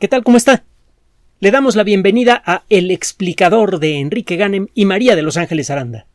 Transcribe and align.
¿Qué 0.00 0.08
tal? 0.08 0.24
¿Cómo 0.24 0.36
está? 0.36 0.64
Le 1.38 1.52
damos 1.52 1.76
la 1.76 1.84
bienvenida 1.84 2.42
a 2.44 2.64
El 2.68 2.90
explicador 2.90 3.78
de 3.78 4.00
Enrique 4.00 4.34
Ganem 4.34 4.66
y 4.74 4.86
María 4.86 5.14
de 5.14 5.22
Los 5.22 5.36
Ángeles 5.36 5.70
Aranda. 5.70 6.06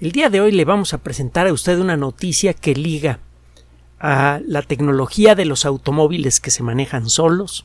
El 0.00 0.10
día 0.10 0.28
de 0.28 0.40
hoy 0.40 0.50
le 0.50 0.64
vamos 0.64 0.92
a 0.92 0.98
presentar 0.98 1.46
a 1.46 1.52
usted 1.52 1.78
una 1.78 1.96
noticia 1.96 2.52
que 2.52 2.74
liga 2.74 3.20
a 4.00 4.40
la 4.44 4.62
tecnología 4.62 5.36
de 5.36 5.44
los 5.44 5.64
automóviles 5.64 6.40
que 6.40 6.50
se 6.50 6.64
manejan 6.64 7.08
solos, 7.08 7.64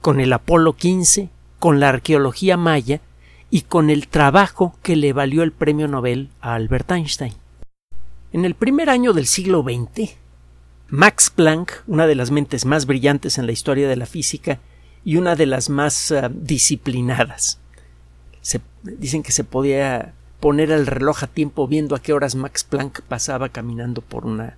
con 0.00 0.20
el 0.20 0.32
Apolo 0.32 0.74
15, 0.74 1.28
con 1.58 1.80
la 1.80 1.88
arqueología 1.88 2.56
maya 2.56 3.00
y 3.50 3.62
con 3.62 3.90
el 3.90 4.06
trabajo 4.06 4.76
que 4.84 4.94
le 4.94 5.12
valió 5.12 5.42
el 5.42 5.50
premio 5.50 5.88
Nobel 5.88 6.30
a 6.40 6.54
Albert 6.54 6.92
Einstein. 6.92 7.34
En 8.32 8.44
el 8.44 8.54
primer 8.54 8.88
año 8.88 9.12
del 9.12 9.26
siglo 9.26 9.64
XX, 9.64 10.14
Max 10.90 11.30
Planck, 11.30 11.84
una 11.86 12.08
de 12.08 12.16
las 12.16 12.32
mentes 12.32 12.64
más 12.64 12.84
brillantes 12.84 13.38
en 13.38 13.46
la 13.46 13.52
historia 13.52 13.88
de 13.88 13.94
la 13.94 14.06
física 14.06 14.58
y 15.04 15.16
una 15.16 15.36
de 15.36 15.46
las 15.46 15.70
más 15.70 16.10
uh, 16.10 16.28
disciplinadas. 16.32 17.60
Se, 18.40 18.60
dicen 18.82 19.22
que 19.22 19.30
se 19.30 19.44
podía 19.44 20.14
poner 20.40 20.72
el 20.72 20.86
reloj 20.86 21.22
a 21.22 21.26
tiempo 21.28 21.68
viendo 21.68 21.94
a 21.94 22.02
qué 22.02 22.12
horas 22.12 22.34
Max 22.34 22.64
Planck 22.64 23.02
pasaba 23.02 23.50
caminando 23.50 24.02
por 24.02 24.26
una, 24.26 24.56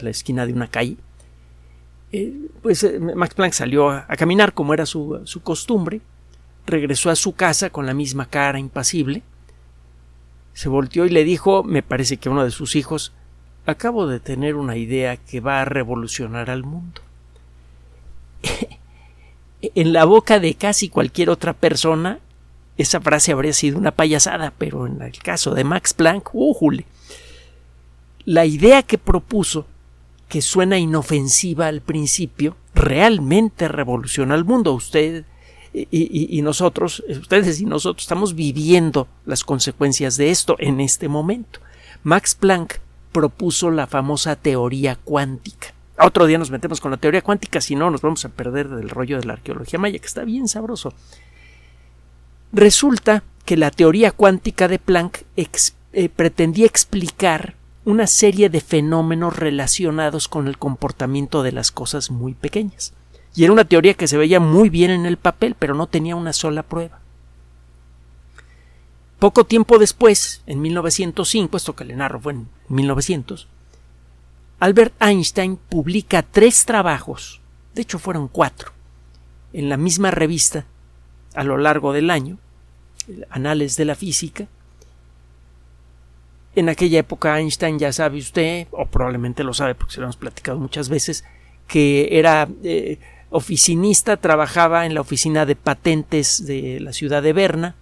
la 0.00 0.10
esquina 0.10 0.46
de 0.46 0.52
una 0.52 0.68
calle. 0.68 0.96
Eh, 2.12 2.34
pues 2.62 2.84
eh, 2.84 3.00
Max 3.00 3.34
Planck 3.34 3.52
salió 3.52 3.90
a, 3.90 4.06
caminar 4.16 4.54
como 4.54 4.74
era 4.74 4.86
su, 4.86 5.20
su, 5.24 5.42
costumbre, 5.42 6.00
regresó 6.66 7.10
a 7.10 7.16
su 7.16 7.32
casa 7.34 7.70
con 7.70 7.84
la 7.84 7.94
misma 7.94 8.26
cara 8.26 8.60
impasible, 8.60 9.22
se 10.52 10.68
volteó 10.68 11.04
y 11.04 11.10
le 11.10 11.24
dijo, 11.24 11.64
me 11.64 11.82
parece 11.82 12.16
que 12.16 12.28
uno 12.28 12.44
de 12.44 12.50
sus 12.50 12.76
hijos, 12.76 13.12
acabo 13.70 14.06
de 14.06 14.20
tener 14.20 14.56
una 14.56 14.76
idea 14.76 15.16
que 15.16 15.40
va 15.40 15.60
a 15.60 15.64
revolucionar 15.64 16.50
al 16.50 16.64
mundo. 16.64 17.02
en 19.62 19.92
la 19.92 20.04
boca 20.04 20.38
de 20.40 20.54
casi 20.54 20.88
cualquier 20.88 21.30
otra 21.30 21.52
persona, 21.52 22.18
esa 22.76 23.00
frase 23.00 23.32
habría 23.32 23.52
sido 23.52 23.78
una 23.78 23.90
payasada, 23.90 24.52
pero 24.56 24.86
en 24.86 25.02
el 25.02 25.18
caso 25.18 25.54
de 25.54 25.64
Max 25.64 25.94
Planck, 25.94 26.30
¡újule! 26.32 26.86
La 28.24 28.46
idea 28.46 28.82
que 28.82 28.98
propuso, 28.98 29.66
que 30.28 30.42
suena 30.42 30.78
inofensiva 30.78 31.66
al 31.66 31.80
principio, 31.80 32.56
realmente 32.74 33.68
revoluciona 33.68 34.34
al 34.34 34.44
mundo. 34.44 34.74
Usted 34.74 35.24
y, 35.72 35.86
y, 35.90 36.38
y, 36.38 36.42
nosotros, 36.42 37.02
ustedes 37.08 37.60
y 37.60 37.66
nosotros, 37.66 38.04
estamos 38.04 38.34
viviendo 38.34 39.08
las 39.26 39.44
consecuencias 39.44 40.16
de 40.16 40.30
esto 40.30 40.56
en 40.58 40.80
este 40.80 41.08
momento. 41.08 41.60
Max 42.02 42.34
Planck 42.34 42.80
propuso 43.12 43.70
la 43.70 43.86
famosa 43.86 44.36
teoría 44.36 44.96
cuántica. 44.96 45.74
Otro 46.00 46.26
día 46.26 46.38
nos 46.38 46.50
metemos 46.50 46.80
con 46.80 46.90
la 46.90 46.96
teoría 46.96 47.22
cuántica, 47.22 47.60
si 47.60 47.74
no 47.74 47.90
nos 47.90 48.00
vamos 48.00 48.24
a 48.24 48.28
perder 48.28 48.68
del 48.68 48.88
rollo 48.88 49.18
de 49.18 49.26
la 49.26 49.32
arqueología 49.34 49.78
maya, 49.78 49.98
que 49.98 50.06
está 50.06 50.24
bien 50.24 50.46
sabroso. 50.46 50.92
Resulta 52.52 53.24
que 53.44 53.56
la 53.56 53.70
teoría 53.70 54.12
cuántica 54.12 54.68
de 54.68 54.78
Planck 54.78 55.22
eh, 55.36 56.08
pretendía 56.08 56.66
explicar 56.66 57.54
una 57.84 58.06
serie 58.06 58.50
de 58.50 58.60
fenómenos 58.60 59.36
relacionados 59.36 60.28
con 60.28 60.46
el 60.46 60.58
comportamiento 60.58 61.42
de 61.42 61.52
las 61.52 61.72
cosas 61.72 62.10
muy 62.10 62.34
pequeñas. 62.34 62.92
Y 63.34 63.44
era 63.44 63.52
una 63.52 63.64
teoría 63.64 63.94
que 63.94 64.08
se 64.08 64.16
veía 64.16 64.40
muy 64.40 64.68
bien 64.68 64.90
en 64.90 65.06
el 65.06 65.16
papel, 65.16 65.56
pero 65.58 65.74
no 65.74 65.86
tenía 65.86 66.14
una 66.14 66.32
sola 66.32 66.62
prueba. 66.62 67.00
Poco 69.18 69.44
tiempo 69.44 69.78
después, 69.78 70.42
en 70.46 70.60
1905, 70.60 71.56
esto 71.56 71.74
que 71.74 71.84
le 71.84 71.96
narro 71.96 72.20
fue 72.20 72.34
en 72.34 72.48
1900, 72.68 73.48
Albert 74.60 74.94
Einstein 75.00 75.56
publica 75.56 76.22
tres 76.22 76.64
trabajos, 76.64 77.40
de 77.74 77.82
hecho 77.82 77.98
fueron 77.98 78.28
cuatro, 78.28 78.72
en 79.52 79.68
la 79.68 79.76
misma 79.76 80.10
revista 80.10 80.66
a 81.34 81.42
lo 81.42 81.58
largo 81.58 81.92
del 81.92 82.10
año, 82.10 82.38
Anales 83.30 83.76
de 83.76 83.84
la 83.84 83.94
Física. 83.94 84.46
En 86.54 86.68
aquella 86.68 87.00
época 87.00 87.38
Einstein 87.38 87.78
ya 87.78 87.92
sabe 87.92 88.18
usted, 88.18 88.66
o 88.70 88.86
probablemente 88.86 89.44
lo 89.44 89.54
sabe 89.54 89.74
porque 89.74 89.94
se 89.94 90.00
lo 90.00 90.06
hemos 90.06 90.16
platicado 90.16 90.58
muchas 90.58 90.88
veces, 90.88 91.24
que 91.66 92.08
era 92.12 92.48
eh, 92.62 92.98
oficinista, 93.30 94.16
trabajaba 94.16 94.86
en 94.86 94.94
la 94.94 95.00
oficina 95.00 95.46
de 95.46 95.56
patentes 95.56 96.46
de 96.46 96.80
la 96.80 96.92
ciudad 96.92 97.22
de 97.22 97.32
Berna, 97.32 97.74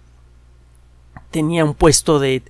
tenía 1.37 1.63
un 1.63 1.75
puesto 1.75 2.17
de 2.17 2.41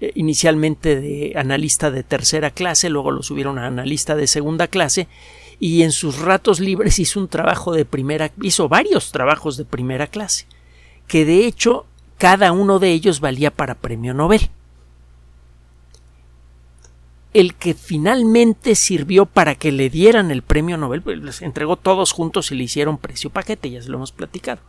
eh, 0.00 0.12
inicialmente 0.14 1.00
de 1.00 1.32
analista 1.34 1.90
de 1.90 2.04
tercera 2.04 2.52
clase, 2.52 2.88
luego 2.88 3.10
lo 3.10 3.24
subieron 3.24 3.58
a 3.58 3.66
analista 3.66 4.14
de 4.14 4.28
segunda 4.28 4.68
clase 4.68 5.08
y 5.58 5.82
en 5.82 5.90
sus 5.90 6.20
ratos 6.20 6.60
libres 6.60 6.98
hizo 7.00 7.18
un 7.18 7.26
trabajo 7.26 7.72
de 7.72 7.84
primera, 7.84 8.30
hizo 8.40 8.68
varios 8.68 9.10
trabajos 9.10 9.56
de 9.56 9.64
primera 9.64 10.06
clase, 10.06 10.46
que 11.08 11.24
de 11.24 11.44
hecho 11.44 11.86
cada 12.18 12.52
uno 12.52 12.78
de 12.78 12.92
ellos 12.92 13.18
valía 13.18 13.50
para 13.50 13.74
premio 13.74 14.14
Nobel. 14.14 14.48
El 17.34 17.56
que 17.56 17.74
finalmente 17.74 18.76
sirvió 18.76 19.26
para 19.26 19.56
que 19.56 19.72
le 19.72 19.90
dieran 19.90 20.30
el 20.30 20.42
premio 20.42 20.76
Nobel, 20.76 21.02
pues 21.02 21.18
les 21.18 21.42
entregó 21.42 21.74
todos 21.74 22.12
juntos 22.12 22.52
y 22.52 22.54
le 22.54 22.62
hicieron 22.62 22.96
precio 22.96 23.28
paquete, 23.28 23.72
ya 23.72 23.82
se 23.82 23.88
lo 23.88 23.96
hemos 23.96 24.12
platicado. 24.12 24.60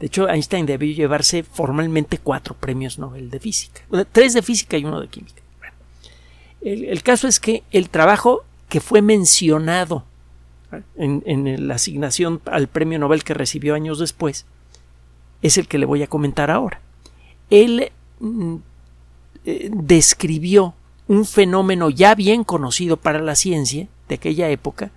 De 0.00 0.06
hecho, 0.06 0.28
Einstein 0.28 0.66
debió 0.66 0.94
llevarse 0.94 1.42
formalmente 1.42 2.18
cuatro 2.18 2.54
premios 2.54 2.98
Nobel 2.98 3.30
de 3.30 3.40
física. 3.40 3.82
Tres 4.12 4.34
de 4.34 4.42
física 4.42 4.76
y 4.76 4.84
uno 4.84 5.00
de 5.00 5.08
química. 5.08 5.42
Bueno, 5.58 5.74
el, 6.62 7.02
caso 7.02 7.26
es 7.26 7.40
que 7.40 7.64
el 7.72 7.90
trabajo 7.90 8.44
que 8.68 8.80
fue 8.80 9.02
mencionado 9.02 10.04
en, 10.96 11.22
en, 11.26 11.66
la 11.66 11.74
asignación 11.74 12.40
al 12.44 12.68
premio 12.68 12.98
Nobel 12.98 13.24
que 13.24 13.34
recibió 13.34 13.74
años 13.74 13.98
después 13.98 14.46
es 15.42 15.58
el 15.58 15.66
que 15.66 15.78
le 15.78 15.86
voy 15.86 16.02
a 16.02 16.06
comentar 16.06 16.50
ahora. 16.50 16.80
Él 17.50 17.90
mm, 18.20 18.56
eh, 19.44 19.70
describió 19.72 20.74
un 21.06 21.24
fenómeno 21.24 21.90
ya 21.90 22.14
bien 22.14 22.44
conocido 22.44 22.98
para 22.98 23.20
la 23.20 23.34
ciencia 23.34 23.88
de 24.08 24.16
aquella 24.16 24.50
época 24.50 24.90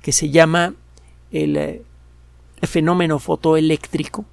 que 0.00 0.12
se 0.12 0.30
llama 0.30 0.74
el, 1.30 1.56
eh, 1.56 1.82
el 2.62 2.68
fenómeno 2.68 3.18
fotoeléctrico 3.18 4.24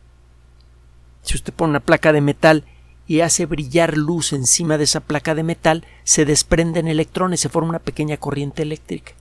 si 1.22 1.36
usted 1.36 1.54
pone 1.54 1.72
una 1.72 1.80
placa 1.80 2.14
de 2.14 2.22
metal 2.22 2.64
y 3.08 3.22
hace 3.22 3.46
brillar 3.46 3.98
luz 3.98 4.34
encima 4.34 4.78
de 4.78 4.84
esa 4.86 5.00
placa 5.00 5.36
de 5.36 5.44
metal, 5.44 5.86
se 6.04 6.26
desprenden 6.26 6.88
electrones, 6.88 7.40
se 7.40 7.50
forma 7.50 7.70
una 7.70 7.80
pequeña 7.80 8.18
corriente 8.18 8.62
eléctrica. 8.62 9.14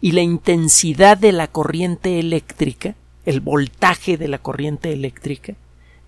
Y 0.00 0.12
la 0.12 0.20
intensidad 0.20 1.16
de 1.16 1.32
la 1.32 1.48
corriente 1.48 2.18
eléctrica, 2.18 2.94
el 3.24 3.40
voltaje 3.40 4.16
de 4.16 4.28
la 4.28 4.38
corriente 4.38 4.92
eléctrica, 4.92 5.54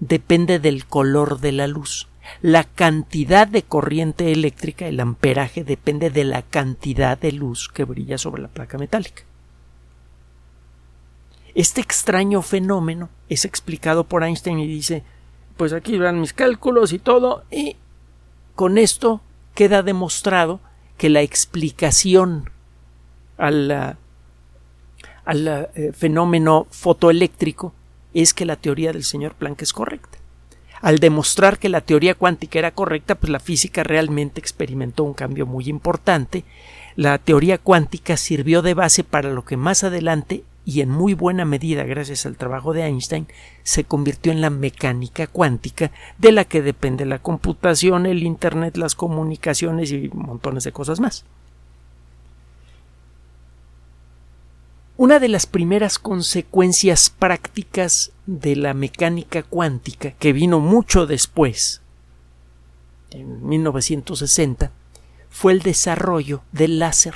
depende 0.01 0.59
del 0.59 0.87
color 0.87 1.41
de 1.41 1.53
la 1.53 1.67
luz. 1.67 2.09
La 2.41 2.65
cantidad 2.65 3.49
de 3.49 3.63
corriente 3.63 4.31
eléctrica, 4.33 4.87
el 4.87 5.01
amperaje, 5.01 5.65
depende 5.65 6.11
de 6.11 6.25
la 6.25 6.43
cantidad 6.43 7.19
de 7.19 7.33
luz 7.33 7.69
que 7.69 7.85
brilla 7.85 8.19
sobre 8.19 8.43
la 8.43 8.49
placa 8.49 8.79
metálica. 8.79 9.25
Este 11.55 11.81
extraño 11.81 12.43
fenómeno 12.43 13.11
es 13.29 13.45
explicado 13.45 14.05
por 14.05 14.25
Einstein 14.25 14.59
y 14.59 14.67
dice 14.67 15.03
pues 15.57 15.73
aquí 15.73 15.99
van 15.99 16.21
mis 16.21 16.33
cálculos 16.33 16.93
y 16.93 16.99
todo, 16.99 17.45
y 17.51 17.77
con 18.55 18.79
esto 18.79 19.21
queda 19.55 19.83
demostrado 19.83 20.61
que 20.97 21.09
la 21.09 21.23
explicación 21.23 22.51
al, 23.37 23.97
al 25.25 25.69
eh, 25.75 25.93
fenómeno 25.93 26.67
fotoeléctrico 26.71 27.73
es 28.15 28.35
que 28.35 28.45
la 28.45 28.57
teoría 28.57 28.93
del 28.93 29.05
señor 29.05 29.35
Planck 29.35 29.63
es 29.63 29.73
correcta. 29.73 30.19
Al 30.81 30.99
demostrar 30.99 31.59
que 31.59 31.69
la 31.69 31.81
teoría 31.81 32.15
cuántica 32.15 32.59
era 32.59 32.73
correcta, 32.73 33.15
pues 33.15 33.31
la 33.31 33.39
física 33.39 33.85
realmente 33.85 34.41
experimentó 34.41 35.05
un 35.05 35.15
cambio 35.15 35.47
muy 35.47 35.69
importante. 35.69 36.45
La 36.97 37.19
teoría 37.19 37.57
cuántica 37.59 38.17
sirvió 38.17 38.63
de 38.63 38.75
base 38.75 39.05
para 39.05 39.31
lo 39.31 39.45
que 39.45 39.57
más 39.57 39.85
adelante 39.85 40.43
y 40.65 40.81
en 40.81 40.91
muy 40.91 41.15
buena 41.15 41.45
medida 41.45 41.85
gracias 41.85 42.25
al 42.25 42.37
trabajo 42.37 42.73
de 42.73 42.85
Einstein 42.85 43.27
se 43.65 43.85
convirtió 43.85 44.33
en 44.33 44.41
la 44.41 44.51
mecánica 44.51 45.27
cuántica 45.27 45.91
de 46.19 46.33
la 46.33 46.45
que 46.45 46.63
depende 46.63 47.05
la 47.05 47.19
computación, 47.21 48.07
el 48.07 48.23
Internet, 48.23 48.77
las 48.77 48.95
comunicaciones 48.95 49.91
y 49.91 50.09
montones 50.13 50.65
de 50.65 50.73
cosas 50.73 51.01
más. 51.01 51.25
Una 54.97 55.19
de 55.19 55.29
las 55.29 55.47
primeras 55.47 55.99
consecuencias 55.99 57.11
prácticas 57.11 58.13
de 58.27 58.55
la 58.55 58.73
mecánica 58.73 59.43
cuántica, 59.43 60.13
que 60.13 60.33
vino 60.33 60.61
mucho 60.61 61.07
después, 61.07 61.81
en 63.11 63.45
1960, 63.49 64.71
fue 65.29 65.55
el 65.55 65.63
desarrollo 65.63 66.43
del 66.53 66.79
láser. 66.79 67.15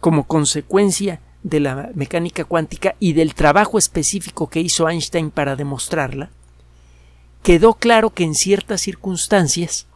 Como 0.00 0.28
consecuencia 0.28 1.20
de 1.48 1.60
la 1.60 1.90
mecánica 1.94 2.44
cuántica 2.44 2.94
y 3.00 3.12
del 3.12 3.34
trabajo 3.34 3.78
específico 3.78 4.48
que 4.48 4.60
hizo 4.60 4.88
Einstein 4.88 5.30
para 5.30 5.56
demostrarla, 5.56 6.30
quedó 7.42 7.74
claro 7.74 8.10
que 8.10 8.24
en 8.24 8.34
ciertas 8.34 8.80
circunstancias 8.80 9.86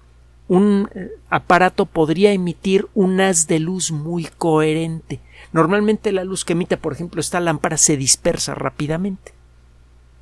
un 0.49 0.89
eh, 0.95 1.13
aparato 1.31 1.87
podría 1.87 2.33
emitir 2.33 2.87
un 2.95 3.21
haz 3.21 3.47
de 3.47 3.59
luz 3.59 3.91
muy 3.91 4.25
coherente. 4.25 5.21
Normalmente 5.53 6.13
la 6.13 6.25
luz 6.25 6.45
que 6.45 6.53
emite, 6.53 6.77
por 6.77 6.93
ejemplo, 6.93 7.21
esta 7.21 7.41
lámpara 7.41 7.77
se 7.77 7.97
dispersa 7.97 8.55
rápidamente. 8.55 9.33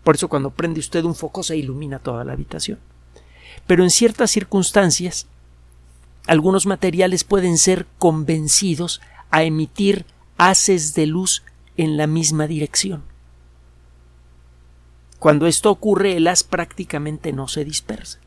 Por 0.05 0.15
eso 0.15 0.29
cuando 0.29 0.51
prende 0.51 0.81
usted 0.81 1.05
un 1.05 1.15
foco 1.15 1.43
se 1.43 1.57
ilumina 1.57 1.99
toda 1.99 2.25
la 2.25 2.33
habitación. 2.33 2.79
Pero 3.67 3.83
en 3.83 3.91
ciertas 3.91 4.31
circunstancias, 4.31 5.27
algunos 6.27 6.67
materiales 6.67 7.25
pueden 7.25 7.59
ser 7.59 7.87
convencidos 7.99 9.01
a 9.31 9.43
emitir 9.43 10.07
haces 10.41 10.95
de 10.95 11.07
luz 11.07 11.43
en 11.77 11.99
la 11.99 12.07
misma 12.07 12.47
dirección. 12.47 13.03
Cuando 15.19 15.47
esto 15.47 15.71
ocurre, 15.71 16.17
el 16.17 16.27
haz 16.29 16.45
prácticamente 16.45 17.35
no 17.35 17.47
se 17.47 17.63
dispersa. 17.63 18.19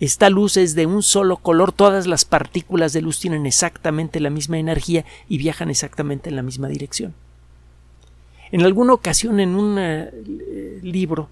Esta 0.00 0.30
luz 0.30 0.56
es 0.56 0.74
de 0.74 0.86
un 0.86 1.02
solo 1.02 1.36
color, 1.36 1.72
todas 1.72 2.06
las 2.06 2.24
partículas 2.24 2.94
de 2.94 3.02
luz 3.02 3.20
tienen 3.20 3.44
exactamente 3.44 4.18
la 4.18 4.30
misma 4.30 4.58
energía 4.58 5.04
y 5.28 5.36
viajan 5.36 5.68
exactamente 5.68 6.30
en 6.30 6.36
la 6.36 6.42
misma 6.42 6.68
dirección. 6.68 7.14
En 8.50 8.62
alguna 8.62 8.94
ocasión 8.94 9.40
en 9.40 9.54
un 9.54 9.76
eh, 9.78 10.80
libro 10.82 11.28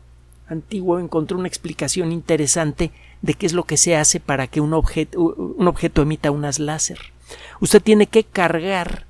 antiguo 0.49 0.99
encontré 0.99 1.39
una 1.39 1.49
explicación 1.49 2.13
interesante 2.13 2.91
de 3.23 3.33
qué 3.33 3.47
es 3.47 3.55
lo 3.55 3.65
que 3.65 3.79
se 3.79 3.97
hace 3.97 4.21
para 4.21 4.49
que 4.49 4.61
un 4.61 4.75
objeto, 4.75 5.19
un 5.19 5.67
objeto 5.67 6.03
emita 6.03 6.31
unas 6.31 6.59
láser. 6.59 6.99
Usted 7.61 7.83
tiene 7.83 8.07
que 8.07 8.25
cargar 8.25 9.07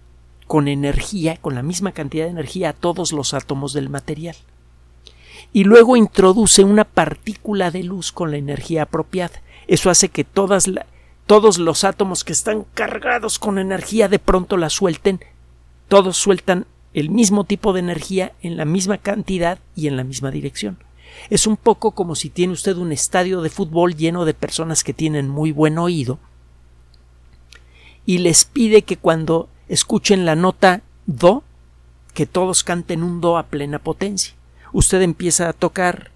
con 0.51 0.67
energía, 0.67 1.37
con 1.37 1.55
la 1.55 1.63
misma 1.63 1.93
cantidad 1.93 2.25
de 2.25 2.33
energía 2.33 2.71
a 2.71 2.73
todos 2.73 3.13
los 3.13 3.35
átomos 3.35 3.73
del 3.73 3.89
material. 3.89 4.35
Y 5.53 5.63
luego 5.63 5.95
introduce 5.95 6.65
una 6.65 6.85
partícula 6.85 7.71
de 7.71 7.85
luz 7.85 8.11
con 8.11 8.33
la 8.33 8.37
energía 8.37 8.83
apropiada. 8.83 9.43
Eso 9.69 9.91
hace 9.91 10.09
que 10.09 10.25
todos 10.25 10.67
los 11.59 11.85
átomos 11.85 12.25
que 12.25 12.33
están 12.33 12.67
cargados 12.75 13.39
con 13.39 13.61
energía 13.61 14.09
de 14.09 14.19
pronto 14.19 14.57
la 14.57 14.71
suelten, 14.71 15.21
todos 15.87 16.17
sueltan 16.17 16.67
el 16.95 17.11
mismo 17.11 17.45
tipo 17.45 17.73
de 17.73 17.79
energía 17.79 18.33
en 18.43 18.57
la 18.57 18.65
misma 18.65 18.99
cantidad 18.99 19.61
y 19.77 19.87
en 19.87 19.97
la 19.97 20.03
misma 20.03 20.33
dirección. 20.33 20.79
Es 21.29 21.47
un 21.47 21.59
poco 21.59 21.93
como 21.93 22.17
si 22.17 22.29
tiene 22.29 22.55
usted 22.55 22.77
un 22.77 22.91
estadio 22.91 23.41
de 23.41 23.51
fútbol 23.51 23.95
lleno 23.95 24.25
de 24.25 24.35
personas 24.35 24.83
que 24.83 24.95
tienen 24.95 25.29
muy 25.29 25.53
buen 25.53 25.79
oído 25.79 26.19
y 28.05 28.19
les 28.19 28.45
pide 28.45 28.83
que 28.83 28.97
cuando 28.97 29.49
escuchen 29.71 30.27
la 30.27 30.35
nota 30.35 30.83
do, 31.07 31.43
que 32.13 32.27
todos 32.27 32.63
canten 32.63 33.03
un 33.03 33.23
do 33.23 33.39
a 33.39 33.47
plena 33.47 33.79
potencia. 33.79 34.35
Usted 34.73 35.01
empieza 35.01 35.49
a 35.49 35.55
tocar 35.55 36.11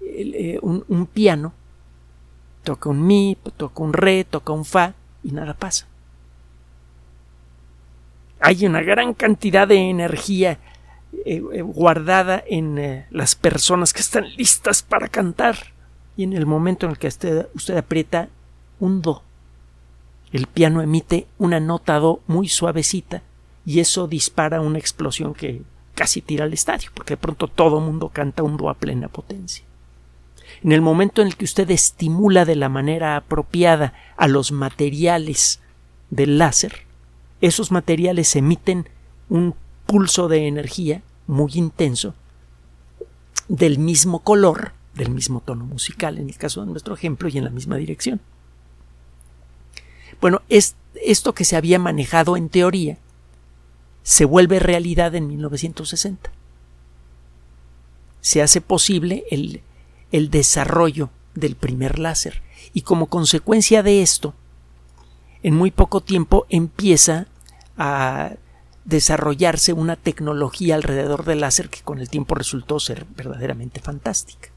eh, 0.00 0.58
un 0.62 1.06
piano 1.06 1.52
Toca 2.62 2.90
un 2.90 3.06
mi, 3.06 3.36
toca 3.56 3.82
un 3.82 3.92
re, 3.92 4.24
toca 4.24 4.52
un 4.52 4.64
fa 4.64 4.94
y 5.22 5.32
nada 5.32 5.54
pasa. 5.54 5.86
Hay 8.40 8.66
una 8.66 8.82
gran 8.82 9.14
cantidad 9.14 9.66
de 9.66 9.76
energía 9.76 10.58
eh, 11.24 11.42
eh, 11.52 11.62
guardada 11.62 12.42
en 12.46 13.06
las 13.10 13.34
personas 13.34 13.92
que 13.92 14.00
están 14.00 14.24
listas 14.36 14.82
para 14.82 15.08
cantar. 15.08 15.56
Y 16.16 16.24
en 16.24 16.34
el 16.34 16.44
momento 16.44 16.86
en 16.86 16.92
el 16.92 16.98
que 16.98 17.08
usted, 17.08 17.48
usted 17.54 17.76
aprieta 17.76 18.28
un 18.78 19.00
do, 19.00 19.22
el 20.32 20.46
piano 20.46 20.82
emite 20.82 21.26
una 21.38 21.60
nota 21.60 21.98
do 21.98 22.20
muy 22.26 22.48
suavecita 22.48 23.22
y 23.66 23.80
eso 23.80 24.06
dispara 24.06 24.60
una 24.60 24.78
explosión 24.78 25.34
que 25.34 25.62
casi 25.94 26.22
tira 26.22 26.44
al 26.44 26.52
estadio, 26.52 26.90
porque 26.94 27.14
de 27.14 27.18
pronto 27.18 27.48
todo 27.48 27.80
mundo 27.80 28.08
canta 28.08 28.42
un 28.42 28.56
do 28.56 28.70
a 28.70 28.74
plena 28.74 29.08
potencia. 29.08 29.64
En 30.62 30.72
el 30.72 30.80
momento 30.80 31.20
en 31.20 31.28
el 31.28 31.36
que 31.36 31.44
usted 31.44 31.70
estimula 31.70 32.44
de 32.44 32.56
la 32.56 32.68
manera 32.68 33.16
apropiada 33.16 33.94
a 34.16 34.28
los 34.28 34.52
materiales 34.52 35.60
del 36.10 36.38
láser, 36.38 36.86
esos 37.40 37.70
materiales 37.70 38.36
emiten 38.36 38.88
un 39.28 39.54
pulso 39.86 40.28
de 40.28 40.46
energía 40.46 41.02
muy 41.26 41.52
intenso 41.54 42.14
del 43.48 43.78
mismo 43.78 44.20
color, 44.20 44.72
del 44.94 45.10
mismo 45.10 45.40
tono 45.40 45.64
musical, 45.64 46.18
en 46.18 46.28
el 46.28 46.36
caso 46.36 46.60
de 46.60 46.66
nuestro 46.66 46.94
ejemplo, 46.94 47.28
y 47.28 47.38
en 47.38 47.44
la 47.44 47.50
misma 47.50 47.76
dirección. 47.76 48.20
Bueno, 50.20 50.42
es, 50.48 50.76
esto 50.94 51.34
que 51.34 51.44
se 51.44 51.56
había 51.56 51.78
manejado 51.78 52.36
en 52.36 52.48
teoría 52.48 52.98
se 54.02 54.24
vuelve 54.24 54.58
realidad 54.58 55.14
en 55.14 55.28
1960. 55.28 56.30
Se 58.20 58.42
hace 58.42 58.60
posible 58.60 59.24
el 59.30 59.62
el 60.12 60.30
desarrollo 60.30 61.10
del 61.34 61.56
primer 61.56 61.98
láser 61.98 62.42
y 62.72 62.82
como 62.82 63.06
consecuencia 63.06 63.82
de 63.82 64.02
esto, 64.02 64.34
en 65.42 65.54
muy 65.54 65.70
poco 65.70 66.00
tiempo 66.00 66.46
empieza 66.50 67.26
a 67.76 68.32
desarrollarse 68.84 69.72
una 69.72 69.96
tecnología 69.96 70.74
alrededor 70.74 71.24
del 71.24 71.40
láser 71.40 71.68
que 71.68 71.80
con 71.82 71.98
el 71.98 72.08
tiempo 72.08 72.34
resultó 72.34 72.80
ser 72.80 73.06
verdaderamente 73.16 73.80
fantástica. 73.80 74.48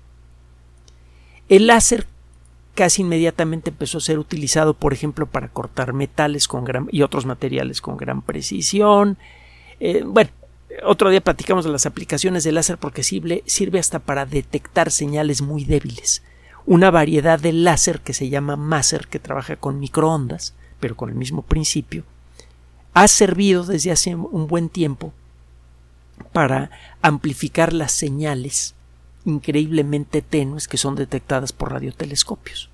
El 1.49 1.67
láser 1.67 2.07
casi 2.75 3.01
inmediatamente 3.01 3.69
empezó 3.69 3.99
a 3.99 4.01
ser 4.01 4.19
utilizado, 4.19 4.73
por 4.73 4.93
ejemplo, 4.93 5.25
para 5.25 5.49
cortar 5.49 5.93
metales 5.93 6.47
y 6.91 7.01
otros 7.01 7.25
materiales 7.25 7.81
con 7.81 7.97
gran 7.97 8.21
precisión. 8.21 9.17
Eh, 9.79 10.03
bueno, 10.05 10.31
otro 10.83 11.09
día 11.09 11.21
platicamos 11.21 11.65
de 11.65 11.71
las 11.71 11.85
aplicaciones 11.85 12.43
del 12.43 12.55
láser 12.55 12.77
porque 12.77 13.03
sirve, 13.03 13.43
sirve 13.45 13.79
hasta 13.79 13.99
para 13.99 14.25
detectar 14.25 14.91
señales 14.91 15.41
muy 15.41 15.65
débiles. 15.65 16.23
Una 16.65 16.91
variedad 16.91 17.39
de 17.39 17.53
láser 17.53 17.99
que 17.99 18.13
se 18.13 18.29
llama 18.29 18.55
Maser, 18.55 19.07
que 19.07 19.19
trabaja 19.19 19.55
con 19.55 19.79
microondas, 19.79 20.53
pero 20.79 20.95
con 20.95 21.09
el 21.09 21.15
mismo 21.15 21.41
principio, 21.41 22.03
ha 22.93 23.07
servido 23.07 23.63
desde 23.65 23.91
hace 23.91 24.15
un 24.15 24.47
buen 24.47 24.69
tiempo 24.69 25.13
para 26.31 26.71
amplificar 27.01 27.73
las 27.73 27.91
señales 27.91 28.75
increíblemente 29.25 30.21
tenues 30.21 30.67
que 30.67 30.77
son 30.77 30.95
detectadas 30.95 31.53
por 31.53 31.71
radiotelescopios. 31.71 32.69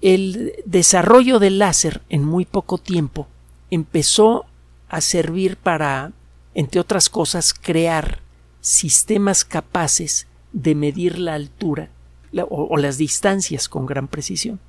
El 0.00 0.52
desarrollo 0.66 1.38
del 1.38 1.58
láser 1.58 2.02
en 2.08 2.24
muy 2.24 2.44
poco 2.44 2.78
tiempo 2.78 3.28
empezó 3.70 4.44
a 4.88 5.00
servir 5.00 5.56
para, 5.56 6.12
entre 6.54 6.80
otras 6.80 7.08
cosas, 7.08 7.54
crear 7.54 8.20
sistemas 8.60 9.44
capaces 9.44 10.26
de 10.52 10.74
medir 10.74 11.18
la 11.18 11.34
altura 11.34 11.90
o, 12.48 12.76
las 12.76 12.98
distancias 12.98 13.68
con 13.68 13.86
gran 13.86 14.08
precisión. 14.08 14.60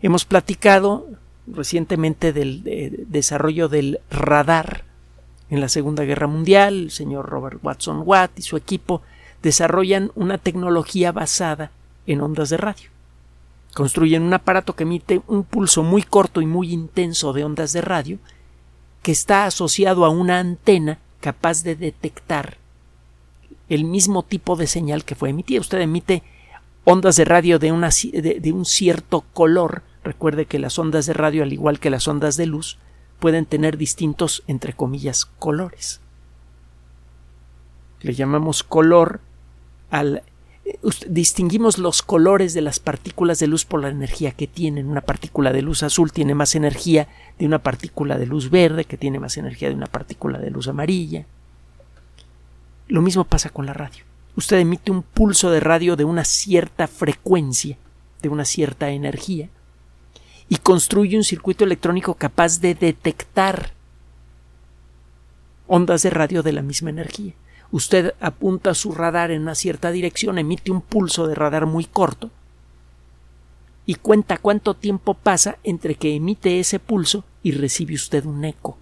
Hemos 0.00 0.24
platicado 0.24 1.08
recientemente 1.46 2.32
del 2.32 3.06
desarrollo 3.08 3.68
del 3.68 4.00
radar 4.10 4.84
en 5.52 5.60
la 5.60 5.68
Segunda 5.68 6.04
Guerra 6.04 6.26
Mundial. 6.26 6.84
El 6.84 6.90
señor 6.90 7.28
Robert 7.28 7.58
Watson 7.62 8.02
Watt 8.06 8.38
y 8.38 8.42
su 8.42 8.56
equipo 8.56 9.02
desarrollan 9.42 10.10
una 10.14 10.38
tecnología 10.38 11.12
basada 11.12 11.70
en 12.06 12.22
ondas 12.22 12.48
de 12.48 12.56
radio. 12.56 12.88
Construyen 13.74 14.22
un 14.22 14.32
aparato 14.32 14.74
que 14.74 14.84
emite 14.84 15.20
un 15.26 15.44
pulso 15.44 15.82
muy 15.82 16.02
corto 16.02 16.40
y 16.40 16.46
muy 16.46 16.72
intenso 16.72 17.34
de 17.34 17.44
ondas 17.44 17.74
de 17.74 17.82
radio 17.82 18.18
que 19.02 19.12
está 19.12 19.44
asociado 19.44 20.06
a 20.06 20.08
una 20.08 20.38
antena 20.38 20.98
capaz 21.20 21.62
de 21.62 21.76
detectar 21.76 22.56
el 23.68 23.84
mismo 23.84 24.22
tipo 24.22 24.56
de 24.56 24.66
señal 24.66 25.04
que 25.04 25.14
fue 25.14 25.30
emitida. 25.30 25.60
Usted 25.60 25.80
emite 25.80 26.22
ondas 26.84 27.16
de 27.16 27.26
radio 27.26 27.58
de, 27.58 28.40
de, 28.40 28.52
un 28.52 28.64
cierto 28.64 29.22
color. 29.34 29.82
Recuerde 30.02 30.46
que 30.46 30.58
las 30.58 30.78
ondas 30.78 31.04
de 31.04 31.12
radio, 31.12 31.42
al 31.42 31.52
igual 31.52 31.78
que 31.78 31.90
las 31.90 32.08
ondas 32.08 32.38
de 32.38 32.46
luz, 32.46 32.78
pueden 33.22 33.46
tener 33.46 33.76
distintos, 33.76 34.42
entre 34.48 34.72
comillas, 34.72 35.26
colores. 35.26 36.00
Le 38.00 38.14
llamamos 38.14 38.64
color 38.64 39.20
al 39.92 40.24
distinguimos 41.06 41.78
los 41.78 42.02
colores 42.02 42.52
de 42.52 42.62
las 42.62 42.80
partículas 42.80 43.38
de 43.38 43.46
luz 43.46 43.64
por 43.64 43.80
la 43.80 43.90
energía 43.90 44.32
que 44.32 44.48
tienen. 44.48 44.88
Una 44.88 45.02
partícula 45.02 45.52
de 45.52 45.62
luz 45.62 45.84
azul 45.84 46.10
tiene 46.10 46.34
más 46.34 46.56
energía 46.56 47.06
de 47.38 47.46
una 47.46 47.60
partícula 47.60 48.18
de 48.18 48.26
luz 48.26 48.50
verde, 48.50 48.86
que 48.86 48.96
tiene 48.96 49.20
más 49.20 49.36
energía 49.36 49.68
de 49.68 49.76
una 49.76 49.86
partícula 49.86 50.40
de 50.40 50.50
luz 50.50 50.66
amarilla. 50.66 51.24
Lo 52.88 53.02
mismo 53.02 53.22
pasa 53.22 53.50
con 53.50 53.66
la 53.66 53.72
radio. 53.72 54.02
Usted 54.34 54.58
emite 54.58 54.90
un 54.90 55.02
pulso 55.02 55.52
de 55.52 55.60
radio 55.60 55.94
de 55.94 56.04
una 56.04 56.24
cierta 56.24 56.88
frecuencia, 56.88 57.78
de 58.20 58.28
una 58.30 58.44
cierta 58.44 58.90
energía, 58.90 59.48
y 60.52 60.58
construye 60.58 61.16
un 61.16 61.24
circuito 61.24 61.64
electrónico 61.64 62.12
capaz 62.12 62.60
de 62.60 62.74
detectar 62.74 63.70
ondas 65.66 66.02
de 66.02 66.10
radio 66.10 66.42
de 66.42 66.52
la 66.52 66.60
misma 66.60 66.90
energía 66.90 67.32
usted 67.70 68.14
apunta 68.20 68.74
su 68.74 68.92
radar 68.92 69.30
en 69.30 69.42
una 69.42 69.54
cierta 69.54 69.90
dirección, 69.90 70.38
emite 70.38 70.70
un 70.70 70.82
pulso 70.82 71.26
de 71.26 71.34
radar 71.34 71.64
muy 71.64 71.86
corto 71.86 72.30
y 73.86 73.94
cuenta 73.96 74.36
cuánto 74.36 74.74
tiempo 74.74 75.14
pasa 75.14 75.56
entre 75.64 75.96
que 75.96 76.14
emite 76.14 76.60
ese 76.60 76.78
pulso 76.78 77.24
y 77.42 77.52
recibe 77.52 77.94
usted 77.94 78.26
un 78.26 78.44
eco. 78.44 78.76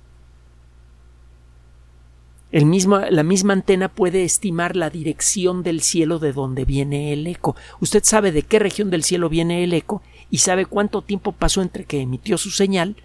El 2.50 2.66
mismo, 2.66 2.98
la 2.98 3.22
misma 3.22 3.52
antena 3.52 3.88
puede 3.88 4.24
estimar 4.24 4.74
la 4.74 4.90
dirección 4.90 5.62
del 5.62 5.82
cielo 5.82 6.18
de 6.18 6.32
donde 6.32 6.64
viene 6.64 7.12
el 7.12 7.24
eco. 7.28 7.54
Usted 7.78 8.02
sabe 8.02 8.32
de 8.32 8.42
qué 8.42 8.58
región 8.58 8.90
del 8.90 9.04
cielo 9.04 9.28
viene 9.28 9.62
el 9.62 9.72
eco 9.72 10.02
y 10.30 10.38
sabe 10.38 10.66
cuánto 10.66 11.02
tiempo 11.02 11.32
pasó 11.32 11.62
entre 11.62 11.84
que 11.84 12.00
emitió 12.00 12.38
su 12.38 12.50
señal 12.50 12.96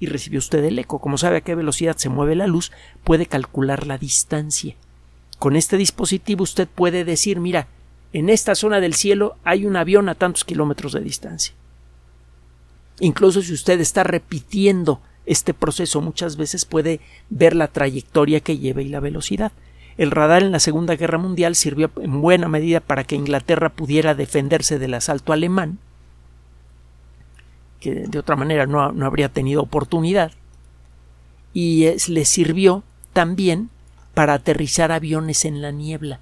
y 0.00 0.06
recibió 0.06 0.38
usted 0.38 0.62
el 0.64 0.78
eco. 0.78 0.98
Como 0.98 1.18
sabe 1.18 1.38
a 1.38 1.40
qué 1.40 1.54
velocidad 1.54 1.96
se 1.96 2.08
mueve 2.08 2.34
la 2.34 2.46
luz, 2.46 2.72
puede 3.04 3.26
calcular 3.26 3.86
la 3.86 3.98
distancia. 3.98 4.74
Con 5.38 5.56
este 5.56 5.76
dispositivo 5.76 6.42
usted 6.42 6.68
puede 6.68 7.04
decir, 7.04 7.40
mira, 7.40 7.68
en 8.12 8.28
esta 8.28 8.54
zona 8.54 8.80
del 8.80 8.94
cielo 8.94 9.36
hay 9.44 9.66
un 9.66 9.76
avión 9.76 10.08
a 10.08 10.14
tantos 10.14 10.44
kilómetros 10.44 10.92
de 10.92 11.00
distancia. 11.00 11.54
Incluso 13.00 13.42
si 13.42 13.52
usted 13.52 13.80
está 13.80 14.04
repitiendo 14.04 15.00
este 15.26 15.54
proceso 15.54 16.00
muchas 16.00 16.36
veces 16.36 16.64
puede 16.64 17.00
ver 17.30 17.56
la 17.56 17.68
trayectoria 17.68 18.40
que 18.40 18.58
lleva 18.58 18.82
y 18.82 18.88
la 18.88 19.00
velocidad. 19.00 19.52
El 19.96 20.10
radar 20.10 20.42
en 20.42 20.52
la 20.52 20.58
Segunda 20.58 20.96
Guerra 20.96 21.18
Mundial 21.18 21.54
sirvió 21.54 21.90
en 22.00 22.20
buena 22.20 22.48
medida 22.48 22.80
para 22.80 23.04
que 23.04 23.14
Inglaterra 23.14 23.70
pudiera 23.70 24.14
defenderse 24.14 24.78
del 24.78 24.94
asalto 24.94 25.32
alemán, 25.32 25.78
que 27.84 28.06
de 28.08 28.18
otra 28.18 28.34
manera 28.34 28.66
no, 28.66 28.80
habría 28.80 29.28
tenido 29.28 29.60
oportunidad, 29.60 30.32
y 31.52 31.86
le 32.08 32.24
sirvió 32.24 32.82
también 33.12 33.68
para 34.14 34.34
aterrizar 34.34 34.90
aviones 34.90 35.44
en 35.44 35.60
la 35.60 35.70
niebla. 35.70 36.20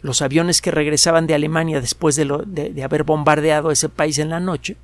Los 0.00 0.20
aviones 0.20 0.60
que 0.60 0.70
regresaban 0.70 1.26
de 1.26 1.34
Alemania 1.34 1.80
después 1.80 2.16
de, 2.16 2.82
haber 2.82 3.04
bombardeado 3.04 3.70
ese 3.70 3.88
país 3.88 4.18
en 4.18 4.30
la 4.30 4.40
noche, 4.40 4.76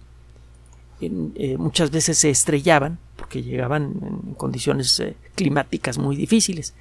eh, 1.00 1.56
muchas 1.58 1.90
veces 1.90 2.18
se 2.18 2.30
estrellaban 2.30 2.98
porque 3.16 3.42
llegaban 3.42 3.94
en 4.26 4.34
condiciones 4.34 4.98
eh, 5.00 5.16
climáticas 5.34 5.98
muy 5.98 6.16
difíciles. 6.16 6.74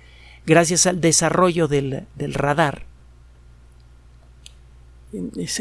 Gracias 0.46 0.86
al 0.86 1.02
desarrollo 1.02 1.68
del, 1.68 2.06
radar, 2.18 2.86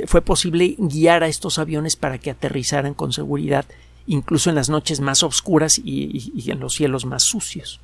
fue 0.06 0.22
posible 0.22 0.76
guiar 0.78 1.22
a 1.22 1.28
estos 1.28 1.58
aviones 1.58 1.96
para 1.96 2.18
que 2.18 2.30
aterrizaran 2.30 2.94
con 2.94 3.12
seguridad, 3.12 3.66
incluso 4.06 4.50
en 4.50 4.56
las 4.56 4.70
noches 4.70 5.00
más 5.00 5.22
oscuras 5.22 5.78
y, 5.78 6.50
en 6.50 6.60
los 6.60 6.74
cielos 6.74 7.04
más 7.04 7.22
sucios. 7.22 7.80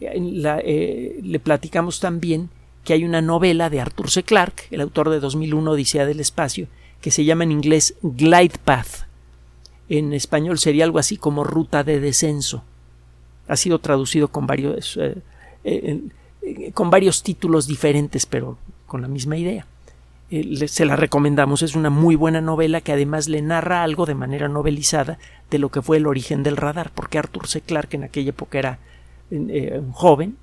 Eh, 0.00 1.20
le 1.22 1.40
platicamos 1.40 2.00
también 2.00 2.50
que 2.84 2.92
hay 2.92 3.04
una 3.04 3.20
novela 3.20 3.70
de 3.70 3.80
Arthur 3.80 4.10
C. 4.10 4.22
Clarke, 4.22 4.68
el 4.70 4.80
autor 4.80 5.10
de 5.10 5.20
2001 5.20 5.70
Odisea 5.72 6.06
del 6.06 6.20
Espacio, 6.20 6.68
que 7.00 7.10
se 7.10 7.24
llama 7.24 7.44
en 7.44 7.52
inglés 7.52 7.94
Glide 8.02 8.58
Path. 8.64 9.06
En 9.88 10.12
español 10.12 10.58
sería 10.58 10.84
algo 10.84 10.98
así 10.98 11.16
como 11.16 11.44
Ruta 11.44 11.84
de 11.84 12.00
Descenso. 12.00 12.64
Ha 13.46 13.56
sido 13.56 13.78
traducido 13.78 14.28
con 14.28 14.46
varios, 14.46 14.96
eh, 14.96 15.16
eh, 15.64 16.72
con 16.74 16.90
varios 16.90 17.22
títulos 17.22 17.66
diferentes, 17.66 18.26
pero 18.26 18.58
con 18.86 19.02
la 19.02 19.08
misma 19.08 19.36
idea. 19.36 19.66
Se 20.30 20.84
la 20.84 20.96
recomendamos, 20.96 21.62
es 21.62 21.74
una 21.74 21.90
muy 21.90 22.14
buena 22.14 22.40
novela 22.40 22.80
que 22.80 22.92
además 22.92 23.28
le 23.28 23.40
narra 23.40 23.82
algo 23.82 24.04
de 24.04 24.14
manera 24.14 24.48
novelizada 24.48 25.18
de 25.50 25.58
lo 25.58 25.70
que 25.70 25.82
fue 25.82 25.96
el 25.96 26.06
origen 26.06 26.42
del 26.42 26.56
radar, 26.56 26.92
porque 26.94 27.18
Arthur 27.18 27.46
C. 27.46 27.60
Clarke 27.62 27.94
en 27.94 28.04
aquella 28.04 28.30
época 28.30 28.58
era 28.58 28.78
un 29.30 29.92
joven, 29.92 30.36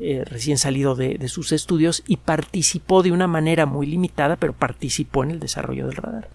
eh, 0.00 0.24
recién 0.24 0.58
salido 0.58 0.94
de, 0.94 1.26
sus 1.26 1.50
estudios 1.50 2.04
y 2.06 2.18
participó 2.18 3.02
de 3.02 3.10
una 3.10 3.26
manera 3.26 3.66
muy 3.66 3.84
limitada, 3.84 4.36
pero 4.36 4.52
participó 4.52 5.24
en 5.24 5.32
el 5.32 5.40
desarrollo 5.40 5.88
del 5.88 5.96
radar. 5.96 6.28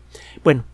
Bueno, 0.44 0.66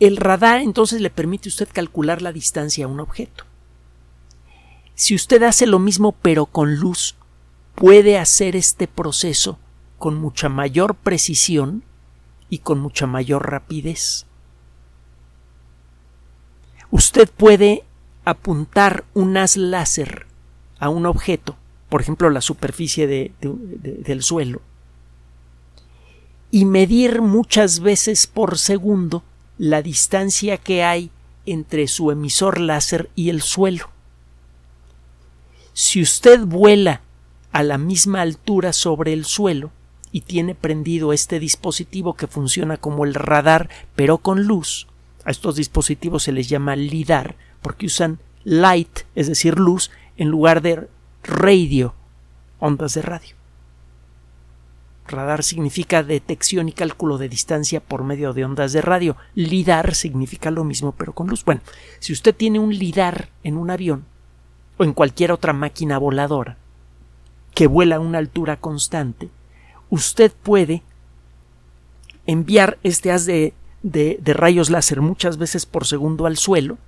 el 0.00 0.16
radar 0.16 0.60
entonces 0.60 1.02
le 1.02 1.10
permite 1.10 1.48
a 1.48 1.50
usted 1.50 1.68
calcular 1.70 2.22
la 2.22 2.32
distancia 2.32 2.86
a 2.86 2.88
un 2.88 3.00
objeto. 3.00 3.44
Si 4.94 5.14
usted 5.14 5.42
hace 5.42 5.66
lo 5.66 5.78
mismo 5.78 6.12
pero 6.12 6.46
con 6.46 6.76
luz, 6.76 7.16
puede 7.74 8.18
hacer 8.18 8.56
este 8.56 8.86
proceso 8.86 9.58
con 9.98 10.16
mucha 10.16 10.48
mayor 10.48 10.94
precisión 10.94 11.82
y 12.48 12.58
con 12.58 12.80
mucha 12.80 13.06
mayor 13.06 13.50
rapidez. 13.50 14.26
Usted 16.90 17.28
puede 17.28 17.84
apuntar 18.24 19.04
un 19.14 19.36
haz 19.36 19.56
láser 19.56 20.26
a 20.78 20.88
un 20.88 21.06
objeto, 21.06 21.56
por 21.88 22.00
ejemplo 22.00 22.30
la 22.30 22.40
superficie 22.40 23.06
del 23.40 24.22
suelo, 24.22 24.62
y 26.50 26.64
medir 26.64 27.20
muchas 27.20 27.80
veces 27.80 28.26
por 28.26 28.58
segundo 28.58 29.24
la 29.58 29.82
distancia 29.82 30.56
que 30.56 30.84
hay 30.84 31.10
entre 31.46 31.88
su 31.88 32.10
emisor 32.10 32.60
láser 32.60 33.10
y 33.14 33.30
el 33.30 33.42
suelo. 33.42 33.90
Si 35.72 36.00
usted 36.00 36.40
vuela 36.44 37.00
a 37.54 37.62
la 37.62 37.78
misma 37.78 38.20
altura 38.20 38.72
sobre 38.72 39.12
el 39.12 39.24
suelo 39.24 39.70
y 40.10 40.22
tiene 40.22 40.56
prendido 40.56 41.12
este 41.12 41.38
dispositivo 41.38 42.14
que 42.14 42.26
funciona 42.26 42.78
como 42.78 43.04
el 43.04 43.14
radar 43.14 43.70
pero 43.94 44.18
con 44.18 44.42
luz, 44.42 44.88
a 45.24 45.30
estos 45.30 45.54
dispositivos 45.54 46.24
se 46.24 46.32
les 46.32 46.48
llama 46.48 46.74
LIDAR 46.74 47.36
porque 47.62 47.86
usan 47.86 48.18
light, 48.42 49.02
es 49.14 49.28
decir, 49.28 49.56
luz, 49.56 49.92
en 50.16 50.30
lugar 50.30 50.62
de 50.62 50.88
radio, 51.22 51.94
ondas 52.58 52.94
de 52.94 53.02
radio. 53.02 53.36
Radar 55.06 55.44
significa 55.44 56.02
detección 56.02 56.68
y 56.68 56.72
cálculo 56.72 57.18
de 57.18 57.28
distancia 57.28 57.78
por 57.78 58.02
medio 58.02 58.32
de 58.32 58.44
ondas 58.44 58.72
de 58.72 58.82
radio. 58.82 59.16
LIDAR 59.36 59.94
significa 59.94 60.50
lo 60.50 60.64
mismo 60.64 60.90
pero 60.90 61.12
con 61.12 61.28
luz. 61.28 61.44
Bueno, 61.44 61.60
si 62.00 62.12
usted 62.12 62.34
tiene 62.34 62.58
un 62.58 62.74
LIDAR 62.74 63.28
en 63.44 63.56
un 63.56 63.70
avión 63.70 64.06
o 64.76 64.82
en 64.82 64.92
cualquier 64.92 65.30
otra 65.30 65.52
máquina 65.52 65.98
voladora 65.98 66.58
que 67.54 67.66
vuela 67.66 67.96
a 67.96 68.00
una 68.00 68.18
altura 68.18 68.56
constante, 68.56 69.30
usted 69.90 70.32
puede 70.42 70.82
enviar 72.26 72.78
este 72.82 73.12
haz 73.12 73.26
de, 73.26 73.54
de 73.82 74.34
rayos 74.34 74.70
láser 74.70 75.00
muchas 75.00 75.36
veces 75.36 75.66
por 75.66 75.86
segundo 75.86 76.26
al 76.26 76.36
suelo 76.36 76.78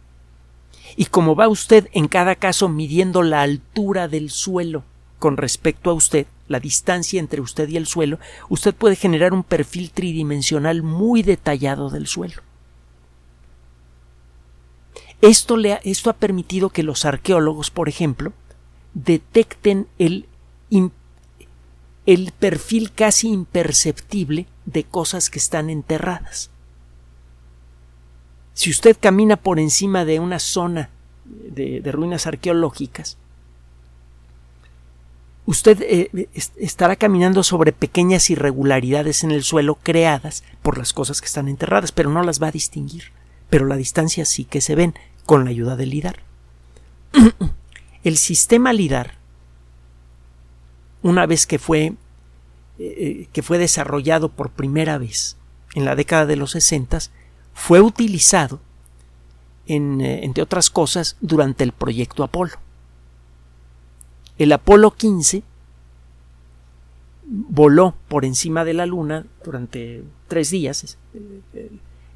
y 0.97 1.07
como 1.07 1.35
va 1.35 1.49
usted 1.49 1.89
en 1.93 2.09
cada 2.09 2.37
caso 2.37 2.69
midiendo 2.69 3.23
la 3.23 3.43
altura 3.43 4.09
del 4.09 4.31
suelo 4.31 4.85
con 5.19 5.37
respecto 5.37 5.91
a 5.91 5.95
usted, 5.95 6.27
la 6.49 6.61
distancia 6.61 7.19
entre 7.19 7.41
usted 7.41 7.69
y 7.69 7.77
el 7.77 7.87
suelo, 7.87 8.19
usted 8.49 8.75
puede 8.75 8.97
generar 8.97 9.33
un 9.33 9.43
perfil 9.43 9.91
tridimensional 9.91 10.83
muy 10.83 11.23
detallado 11.23 11.91
del 11.91 12.07
suelo. 12.07 12.43
Esto, 15.23 15.57
le 15.57 15.81
esto 15.85 16.11
ha 16.11 16.15
permitido 16.15 16.71
que 16.71 16.83
los 16.83 17.05
arqueólogos, 17.05 17.71
por 17.71 17.89
ejemplo, 17.89 18.33
detecten 18.93 19.89
el, 19.99 20.27
el 20.71 22.33
perfil 22.39 22.93
casi 22.93 23.29
imperceptible 23.29 24.47
de 24.65 24.85
cosas 24.85 25.31
que 25.31 25.39
están 25.39 25.71
enterradas. 25.71 26.51
Si 28.55 28.71
usted 28.71 28.97
camina 28.99 29.37
por 29.37 29.59
encima 29.59 30.05
de 30.05 30.19
una 30.19 30.39
zona 30.39 30.89
de, 31.27 31.83
ruinas 31.93 32.27
arqueológicas, 32.27 33.19
usted 35.45 35.83
eh, 35.83 36.29
estará 36.57 36.97
caminando 36.97 37.43
sobre 37.43 37.73
pequeñas 37.73 38.31
irregularidades 38.31 39.25
en 39.25 39.31
el 39.31 39.43
suelo 39.43 39.75
creadas 39.75 40.43
por 40.63 40.79
las 40.79 40.93
cosas 40.93 41.21
que 41.21 41.27
están 41.27 41.49
enterradas, 41.49 41.93
pero 41.93 42.09
no 42.09 42.23
las 42.23 42.43
va 42.43 42.49
a 42.49 42.53
distinguir. 42.53 43.13
Pero 43.51 43.67
la 43.67 43.77
distancia 43.77 44.25
sí 44.25 44.45
que 44.45 44.61
se 44.61 44.75
ven 44.75 44.95
con 45.27 45.45
la 45.45 45.51
ayuda 45.51 45.77
del 45.77 45.91
LIDAR. 45.91 46.21
el 48.05 48.17
sistema 48.17 48.73
LIDAR, 48.73 49.16
una 51.07 51.25
vez 51.25 51.47
que 51.47 51.61
fue, 51.61 51.85
eh, 51.85 51.95
eh, 52.79 53.29
que 53.33 53.43
fue 53.43 53.59
desarrollado 53.59 54.29
por 54.29 54.51
primera 54.51 54.99
vez 54.99 55.37
en 55.75 55.85
la 55.85 55.95
década 55.95 56.27
de 56.27 56.35
los 56.35 56.51
sesentas, 56.51 57.13
fue 57.55 57.81
utilizado, 57.81 58.61
eh, 59.69 60.21
entre 60.23 60.43
otras 60.43 60.69
cosas, 60.69 61.17
durante 61.21 61.63
el 61.63 61.71
proyecto 61.71 62.25
Apolo. 62.25 62.55
El 64.37 64.51
Apolo 64.53 64.91
15 64.91 65.45
voló 67.25 67.95
por 68.09 68.25
encima 68.25 68.65
de 68.65 68.75
la 68.75 68.85
Luna 68.85 69.27
durante 69.45 70.03
tres 70.27 70.51
días. 70.51 70.99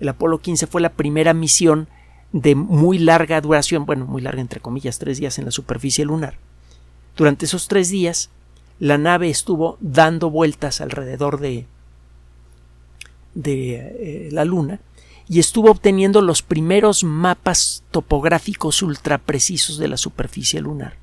El 0.00 0.08
Apolo 0.08 0.38
15 0.38 0.66
fue 0.66 0.80
la 0.80 0.92
primera 0.92 1.32
misión 1.32 1.86
de 2.32 2.56
muy 2.56 2.98
larga 2.98 3.40
duración, 3.40 3.86
bueno, 3.86 4.04
muy 4.04 4.20
larga 4.20 4.40
entre 4.40 4.60
comillas, 4.60 4.98
tres 4.98 5.18
días 5.18 5.38
en 5.38 5.44
la 5.44 5.50
superficie 5.52 6.04
lunar. 6.04 6.38
Durante 7.16 7.46
esos 7.46 7.68
tres 7.68 7.88
días, 7.88 8.30
la 8.80 8.98
nave 8.98 9.30
estuvo 9.30 9.76
dando 9.80 10.30
vueltas 10.30 10.80
alrededor 10.80 11.38
de, 11.38 11.66
eh, 13.44 14.28
la 14.32 14.44
Luna 14.44 14.80
y 15.28 15.38
estuvo 15.38 15.70
obteniendo 15.70 16.22
los 16.22 16.42
primeros 16.42 17.04
mapas 17.04 17.84
topográficos 17.92 18.82
ultraprecisos 18.82 19.78
de 19.78 19.86
la 19.86 19.96
superficie 19.96 20.60
lunar, 20.60 20.94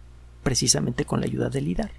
precisamente 0.44 1.06
con 1.06 1.22
la 1.22 1.28
ayuda 1.28 1.50
del 1.50 1.66
LIDAR. 1.66 1.92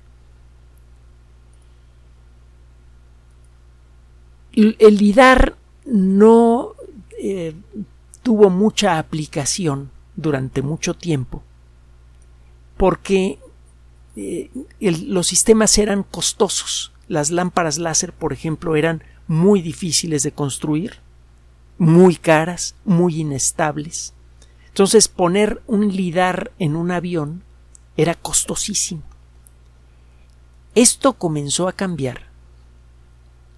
El 4.53 4.97
LIDAR 4.97 5.57
no 5.87 6.73
eh, 7.23 7.55
tuvo 8.23 8.51
mucha 8.51 8.99
aplicación 8.99 9.91
durante 10.17 10.63
mucho 10.63 10.95
tiempo 10.95 11.45
porque 12.77 13.39
eh, 14.21 14.51
los 14.81 15.29
sistemas 15.29 15.79
eran 15.79 16.03
costosos. 16.03 16.93
Las 17.07 17.31
lámparas 17.31 17.79
láser, 17.79 18.13
por 18.13 18.33
ejemplo, 18.33 18.75
eran 18.75 19.05
muy 19.29 19.63
difíciles 19.63 20.25
de 20.25 20.33
construir, 20.33 20.97
muy 21.79 22.17
caras, 22.17 22.75
muy 22.85 23.21
inestables. 23.21 24.15
Entonces 24.67 25.07
poner 25.07 25.63
un 25.67 25.95
lidar 25.95 26.51
en 26.59 26.75
un 26.75 26.91
avión 26.91 27.45
era 27.97 28.15
costosísimo. 28.15 29.03
Esto 30.75 31.13
comenzó 31.15 31.69
a 31.69 31.73
cambiar 31.73 32.29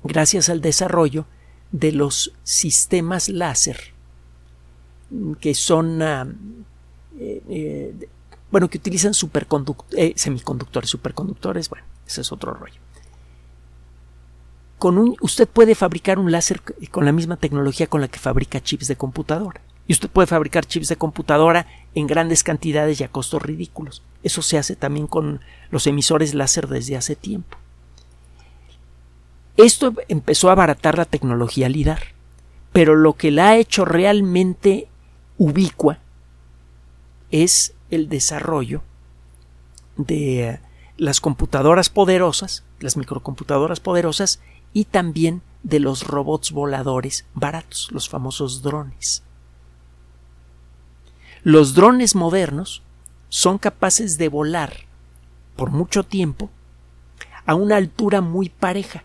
gracias 0.05 0.49
al 0.51 0.61
desarrollo 0.61 1.25
de 1.73 1.93
los 1.93 2.33
sistemas 2.43 3.29
láser 3.29 3.95
que 5.41 5.55
son 5.55 6.03
ah, 6.03 6.27
eh, 7.19 7.43
eh, 7.49 8.09
bueno 8.51 8.69
que 8.69 8.79
utilizan 8.79 9.13
eh, 9.97 10.13
semiconductores 10.17 10.91
superconductores 10.91 11.69
bueno 11.69 11.85
ese 12.07 12.21
es 12.21 12.33
otro 12.33 12.53
rollo 12.53 12.81
con 14.79 15.15
usted 15.21 15.49
puede 15.49 15.75
fabricar 15.75 16.19
un 16.19 16.33
láser 16.33 16.63
con 16.91 17.05
la 17.05 17.13
misma 17.13 17.37
tecnología 17.37 17.87
con 17.87 18.01
la 18.01 18.09
que 18.09 18.19
fabrica 18.19 18.61
chips 18.61 18.89
de 18.89 18.97
computadora 18.97 19.61
y 19.91 19.93
usted 19.93 20.09
puede 20.09 20.29
fabricar 20.29 20.65
chips 20.65 20.87
de 20.87 20.95
computadora 20.95 21.67
en 21.97 22.07
grandes 22.07 22.45
cantidades 22.45 23.01
y 23.01 23.03
a 23.03 23.09
costos 23.09 23.43
ridículos. 23.43 24.05
Eso 24.23 24.41
se 24.41 24.57
hace 24.57 24.77
también 24.77 25.09
con 25.09 25.41
los 25.73 25.89
emisores 25.89 26.33
láser 26.33 26.69
desde 26.69 26.97
hace 26.97 27.17
tiempo. 27.17 27.57
Esto 29.57 29.93
empezó 30.07 30.49
a 30.49 30.53
abaratar 30.53 30.97
la 30.97 31.07
tecnología 31.07 31.69
LIDAR, 31.69 32.15
pero 32.73 32.95
lo 32.95 33.15
que 33.15 33.33
la 33.33 33.49
ha 33.49 33.57
hecho 33.57 33.85
realmente 33.85 34.87
ubicua 35.39 35.99
es 37.33 37.75
el 37.91 38.09
desarrollo 38.09 38.83
de 39.97 40.61
las 40.97 41.21
computadoras 41.21 41.89
poderosas, 41.91 42.65
las 42.81 42.97
microcomputadoras 42.97 43.81
poderosas 43.81 44.41
y 44.73 44.85
también 44.85 45.43
de 45.63 45.81
los 45.81 46.07
robots 46.07 46.53
voladores 46.53 47.27
baratos, 47.35 47.89
los 47.91 48.09
famosos 48.09 48.63
drones. 48.63 49.23
Los 51.43 51.75
drones 51.75 52.15
modernos 52.15 52.83
son 53.29 53.59
capaces 53.59 54.19
de 54.19 54.29
volar 54.29 54.85
por 55.57 55.71
mucho 55.71 56.03
tiempo 56.03 56.51
a 57.47 57.55
una 57.55 57.77
altura 57.77 58.21
muy 58.21 58.49
pareja. 58.49 59.05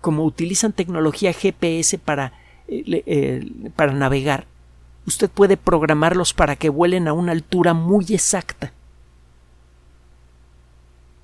Como 0.00 0.24
utilizan 0.24 0.72
tecnología 0.72 1.32
GPS 1.32 1.98
para, 1.98 2.32
eh, 2.68 3.02
eh, 3.06 3.70
para 3.76 3.92
navegar, 3.92 4.46
usted 5.06 5.30
puede 5.30 5.56
programarlos 5.56 6.34
para 6.34 6.56
que 6.56 6.68
vuelen 6.68 7.08
a 7.08 7.12
una 7.12 7.32
altura 7.32 7.74
muy 7.74 8.06
exacta. 8.10 8.72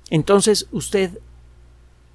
Entonces 0.09 0.67
usted 0.71 1.19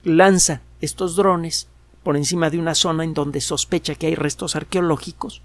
lanza 0.05 0.63
estos 0.81 1.17
drones 1.17 1.69
por 2.03 2.17
encima 2.17 2.51
de 2.51 2.59
una 2.59 2.75
zona 2.75 3.05
en 3.05 3.15
donde 3.15 3.41
sospecha 3.41 3.95
que 3.95 4.07
hay 4.07 4.15
restos 4.15 4.57
arqueológicos. 4.57 5.43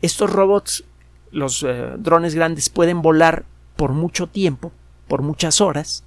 Estos 0.00 0.30
robots 0.30 0.84
los 1.30 1.62
eh, 1.62 1.92
drones 1.98 2.34
grandes 2.34 2.68
pueden 2.70 3.02
volar 3.02 3.44
por 3.76 3.92
mucho 3.92 4.26
tiempo, 4.26 4.72
por 5.06 5.22
muchas 5.22 5.60
horas, 5.60 6.04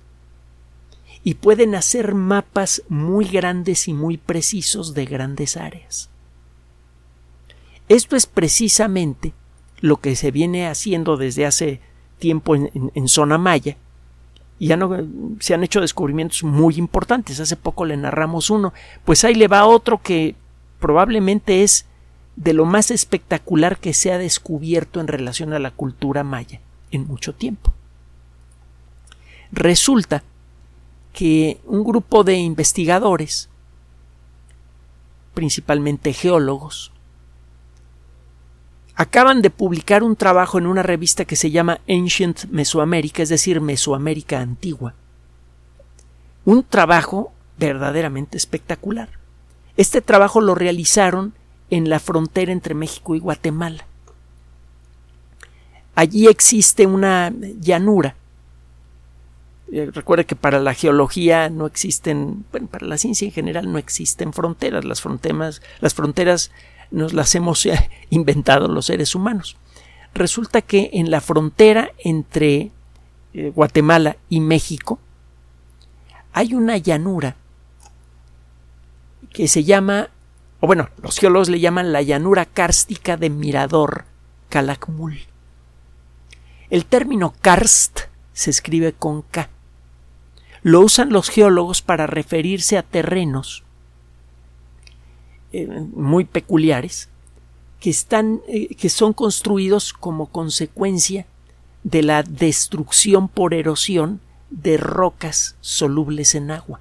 y 1.23 1.35
pueden 1.35 1.75
hacer 1.75 2.15
mapas 2.15 2.83
muy 2.89 3.25
grandes 3.25 3.87
y 3.87 3.93
muy 3.93 4.17
precisos 4.17 4.93
de 4.93 5.05
grandes 5.05 5.55
áreas. 5.57 6.10
Esto 7.91 8.15
es 8.15 8.25
precisamente 8.25 9.33
lo 9.81 9.97
que 9.97 10.15
se 10.15 10.31
viene 10.31 10.65
haciendo 10.65 11.17
desde 11.17 11.45
hace 11.45 11.81
tiempo 12.19 12.55
en, 12.55 13.07
zona 13.09 13.37
maya, 13.37 13.75
y 14.59 14.67
ya 14.67 14.77
no 14.77 14.97
se 15.41 15.53
han 15.53 15.65
hecho 15.65 15.81
descubrimientos 15.81 16.41
muy 16.45 16.75
importantes. 16.75 17.41
Hace 17.41 17.57
poco 17.57 17.83
le 17.83 17.97
narramos 17.97 18.49
uno, 18.49 18.71
pues 19.03 19.25
ahí 19.25 19.35
le 19.35 19.49
va 19.49 19.65
otro 19.65 20.01
que 20.01 20.35
probablemente 20.79 21.63
es 21.63 21.85
de 22.37 22.53
lo 22.53 22.63
más 22.63 22.91
espectacular 22.91 23.77
que 23.77 23.93
se 23.93 24.13
ha 24.13 24.17
descubierto 24.17 25.01
en 25.01 25.07
relación 25.07 25.51
a 25.51 25.59
la 25.59 25.71
cultura 25.71 26.23
maya 26.23 26.61
en 26.91 27.05
mucho 27.07 27.35
tiempo. 27.35 27.73
Resulta 29.51 30.23
que 31.11 31.59
un 31.65 31.83
grupo 31.83 32.23
de 32.23 32.35
investigadores, 32.35 33.49
principalmente 35.33 36.13
geólogos, 36.13 36.93
acaban 38.95 39.41
de 39.41 39.49
publicar 39.49 40.03
un 40.03 40.15
trabajo 40.15 40.57
en 40.57 40.67
una 40.67 40.83
revista 40.83 41.25
que 41.25 41.35
se 41.35 41.51
llama 41.51 41.79
Ancient 41.87 42.45
Mesoamérica, 42.45 43.23
es 43.23 43.29
decir, 43.29 43.61
Mesoamérica 43.61 44.39
Antigua. 44.39 44.93
Un 46.45 46.63
trabajo 46.63 47.33
verdaderamente 47.57 48.37
espectacular. 48.37 49.09
Este 49.77 50.01
trabajo 50.01 50.41
lo 50.41 50.55
realizaron 50.55 51.33
en 51.69 51.89
la 51.89 51.99
frontera 51.99 52.51
entre 52.51 52.73
México 52.73 53.15
y 53.15 53.19
Guatemala. 53.19 53.85
Allí 55.95 56.27
existe 56.27 56.85
una 56.85 57.33
llanura. 57.59 58.15
Eh, 59.71 59.89
recuerde 59.93 60.25
que 60.25 60.35
para 60.35 60.59
la 60.59 60.73
geología 60.73 61.49
no 61.49 61.65
existen, 61.65 62.45
bueno, 62.51 62.67
para 62.67 62.87
la 62.87 62.97
ciencia 62.97 63.25
en 63.25 63.31
general 63.31 63.71
no 63.71 63.77
existen 63.77 64.33
fronteras. 64.33 64.83
Las 64.83 65.01
fronteras, 65.01 65.61
las 65.79 65.93
fronteras 65.93 66.51
nos 66.91 67.13
las 67.13 67.33
hemos 67.35 67.65
eh, 67.65 67.89
inventado 68.09 68.67
los 68.67 68.85
seres 68.85 69.15
humanos. 69.15 69.57
Resulta 70.13 70.61
que 70.61 70.89
en 70.93 71.09
la 71.09 71.21
frontera 71.21 71.91
entre 71.97 72.71
eh, 73.33 73.51
Guatemala 73.55 74.17
y 74.29 74.41
México 74.41 74.99
hay 76.33 76.53
una 76.53 76.77
llanura 76.77 77.35
que 79.33 79.47
se 79.47 79.63
llama 79.63 80.09
o 80.61 80.67
bueno, 80.67 80.89
los 81.01 81.17
geólogos 81.17 81.49
le 81.49 81.59
llaman 81.59 81.91
la 81.91 82.03
llanura 82.03 82.45
kárstica 82.45 83.17
de 83.17 83.31
Mirador, 83.31 84.05
Calakmul. 84.49 85.21
El 86.69 86.85
término 86.85 87.33
karst 87.41 88.01
se 88.33 88.51
escribe 88.51 88.93
con 88.93 89.23
K. 89.23 89.49
Lo 90.61 90.81
usan 90.81 91.09
los 91.09 91.29
geólogos 91.29 91.81
para 91.81 92.05
referirse 92.05 92.77
a 92.77 92.83
terrenos 92.83 93.63
eh, 95.53 95.67
muy 95.67 96.23
peculiares 96.23 97.09
que, 97.81 97.89
están, 97.89 98.41
eh, 98.47 98.73
que 98.75 98.89
son 98.89 99.11
construidos 99.11 99.91
como 99.91 100.27
consecuencia 100.27 101.25
de 101.83 102.03
la 102.03 102.23
destrucción 102.23 103.27
por 103.27 103.53
erosión 103.53 104.21
de 104.49 104.77
rocas 104.77 105.55
solubles 105.59 106.35
en 106.35 106.51
agua. 106.51 106.79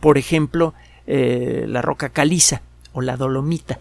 Por 0.00 0.18
ejemplo, 0.18 0.74
eh, 1.06 1.66
la 1.68 1.80
roca 1.80 2.08
caliza 2.08 2.62
o 2.92 3.00
la 3.00 3.16
dolomita. 3.16 3.78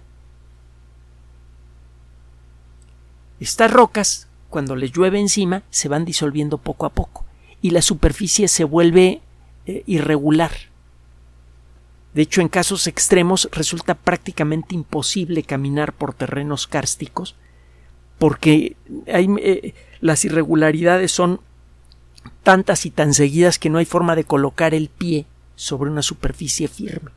Estas 3.40 3.72
rocas, 3.72 4.28
cuando 4.50 4.76
les 4.76 4.92
llueve 4.92 5.20
encima, 5.20 5.64
se 5.70 5.88
van 5.88 6.06
disolviendo 6.06 6.60
poco 6.60 6.86
a 6.86 6.90
poco 6.90 7.26
y 7.62 7.72
la 7.72 7.82
superficie 7.82 8.48
se 8.48 8.64
vuelve 8.64 9.22
irregular. 9.86 10.52
De 12.18 12.24
hecho, 12.24 12.42
en 12.42 12.48
casos 12.48 12.88
extremos 12.88 13.48
resulta 13.52 13.94
prácticamente 13.94 14.74
imposible 14.74 15.44
caminar 15.44 15.94
por 15.94 16.16
terrenos 16.16 16.66
kársticos 16.66 17.36
porque 18.18 18.76
eh, 19.06 19.76
las 20.02 20.26
irregularidades 20.26 21.12
son 21.12 21.42
tantas 22.42 22.88
y 22.88 22.90
tan 22.90 23.14
seguidas 23.14 23.60
que 23.60 23.70
no 23.70 23.78
hay 23.78 23.86
forma 23.86 24.16
de 24.16 24.24
colocar 24.24 24.74
el 24.74 24.90
pie 24.90 25.28
sobre 25.56 25.92
una 25.92 26.02
superficie 26.02 26.68
firme 26.68 27.12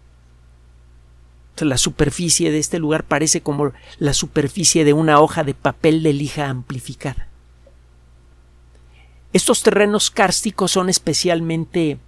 la 1.65 1.79
superficie 1.79 2.51
de 2.51 2.59
este 2.59 2.79
lugar 2.79 3.05
parece 3.05 3.41
como 3.41 3.73
la 3.99 4.13
superficie 4.15 4.85
de 4.85 4.93
una 4.93 5.21
hoja 5.21 5.45
de 5.45 5.55
papel 5.55 6.03
de 6.03 6.13
lija 6.13 6.49
amplificada. 6.49 7.29
Estos 9.33 9.63
terrenos 9.63 10.11
kársticos 10.11 10.73
son 10.73 10.89
especialmente 10.89 11.99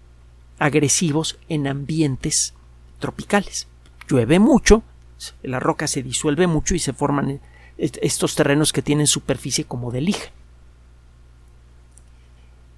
agresivos 0.59 1.39
en 1.49 1.67
ambientes 1.67 2.55
tropicales. 3.03 3.69
Llueve 4.09 4.39
mucho, 4.39 4.83
la 5.43 5.61
roca 5.61 5.87
se 5.87 6.03
disuelve 6.03 6.47
mucho 6.47 6.75
y 6.75 6.79
se 6.79 6.95
forman 6.95 7.41
estos 7.77 8.35
terrenos 8.35 8.73
que 8.73 8.81
tienen 8.81 9.07
superficie 9.07 9.65
como 9.65 9.91
de 9.91 10.01
lija. 10.01 10.31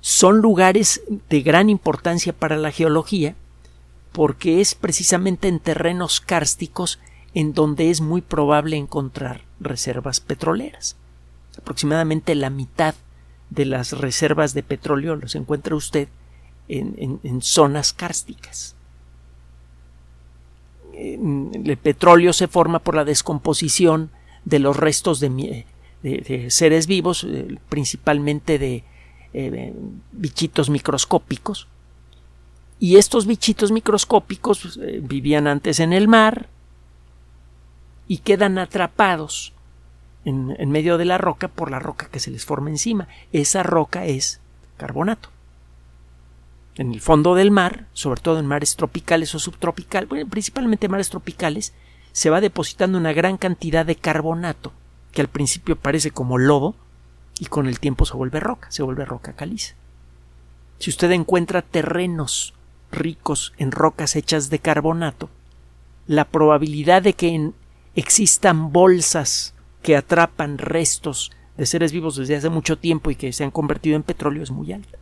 Son 0.00 0.40
lugares 0.40 1.02
de 1.28 1.42
gran 1.42 1.70
importancia 1.70 2.32
para 2.32 2.56
la 2.56 2.72
geología 2.72 3.36
porque 4.12 4.60
es 4.60 4.74
precisamente 4.74 5.48
en 5.48 5.60
terrenos 5.60 6.20
kársticos 6.20 6.98
en 7.34 7.52
donde 7.52 7.90
es 7.90 8.00
muy 8.00 8.20
probable 8.20 8.76
encontrar 8.76 9.42
reservas 9.60 10.20
petroleras. 10.20 10.96
Aproximadamente 11.58 12.34
la 12.34 12.50
mitad 12.50 12.94
de 13.50 13.64
las 13.64 13.92
reservas 13.92 14.54
de 14.54 14.62
petróleo 14.62 15.16
los 15.16 15.34
encuentra 15.34 15.74
usted 15.74 16.08
en, 16.68 17.42
zonas 17.42 17.92
kársticas. 17.92 18.73
El 20.96 21.76
petróleo 21.76 22.32
se 22.32 22.48
forma 22.48 22.78
por 22.78 22.94
la 22.94 23.04
descomposición 23.04 24.10
de 24.44 24.58
los 24.58 24.76
restos 24.76 25.20
de, 25.20 25.64
seres 26.48 26.86
vivos, 26.86 27.24
eh, 27.24 27.58
principalmente 27.68 28.58
de 28.58 28.84
eh, 29.32 29.74
bichitos 30.12 30.70
microscópicos. 30.70 31.68
Y 32.78 32.96
estos 32.96 33.26
bichitos 33.26 33.72
microscópicos 33.72 34.60
pues, 34.60 34.76
eh, 34.76 35.00
vivían 35.02 35.46
antes 35.46 35.80
en 35.80 35.92
el 35.92 36.08
mar 36.08 36.48
y 38.06 38.18
quedan 38.18 38.58
atrapados 38.58 39.54
en, 40.24 40.54
en 40.58 40.70
medio 40.70 40.98
de 40.98 41.06
la 41.06 41.18
roca 41.18 41.48
por 41.48 41.70
la 41.70 41.78
roca 41.78 42.08
que 42.10 42.20
se 42.20 42.30
les 42.30 42.44
forma 42.44 42.70
encima. 42.70 43.08
Esa 43.32 43.62
roca 43.62 44.04
es 44.04 44.40
carbonato 44.76 45.33
en 46.76 46.92
el 46.92 47.00
fondo 47.00 47.34
del 47.34 47.50
mar, 47.50 47.86
sobre 47.92 48.20
todo 48.20 48.38
en 48.38 48.46
mares 48.46 48.76
tropicales 48.76 49.34
o 49.34 49.38
subtropicales, 49.38 50.08
bueno, 50.08 50.28
principalmente 50.28 50.88
mares 50.88 51.10
tropicales, 51.10 51.72
se 52.12 52.30
va 52.30 52.40
depositando 52.40 52.98
una 52.98 53.12
gran 53.12 53.36
cantidad 53.36 53.86
de 53.86 53.96
carbonato, 53.96 54.72
que 55.12 55.20
al 55.20 55.28
principio 55.28 55.76
parece 55.76 56.10
como 56.10 56.38
lodo, 56.38 56.74
y 57.38 57.46
con 57.46 57.66
el 57.66 57.80
tiempo 57.80 58.06
se 58.06 58.16
vuelve 58.16 58.40
roca, 58.40 58.70
se 58.70 58.82
vuelve 58.82 59.04
roca 59.04 59.34
caliza. 59.34 59.74
Si 60.78 60.90
usted 60.90 61.10
encuentra 61.10 61.62
terrenos 61.62 62.54
ricos 62.92 63.52
en 63.58 63.72
rocas 63.72 64.16
hechas 64.16 64.50
de 64.50 64.58
carbonato, 64.58 65.30
la 66.06 66.24
probabilidad 66.26 67.02
de 67.02 67.14
que 67.14 67.52
existan 67.94 68.72
bolsas 68.72 69.54
que 69.82 69.96
atrapan 69.96 70.58
restos 70.58 71.32
de 71.56 71.66
seres 71.66 71.92
vivos 71.92 72.16
desde 72.16 72.36
hace 72.36 72.50
mucho 72.50 72.78
tiempo 72.78 73.10
y 73.10 73.16
que 73.16 73.32
se 73.32 73.44
han 73.44 73.50
convertido 73.50 73.96
en 73.96 74.02
petróleo 74.02 74.42
es 74.42 74.50
muy 74.50 74.72
alta. 74.72 74.98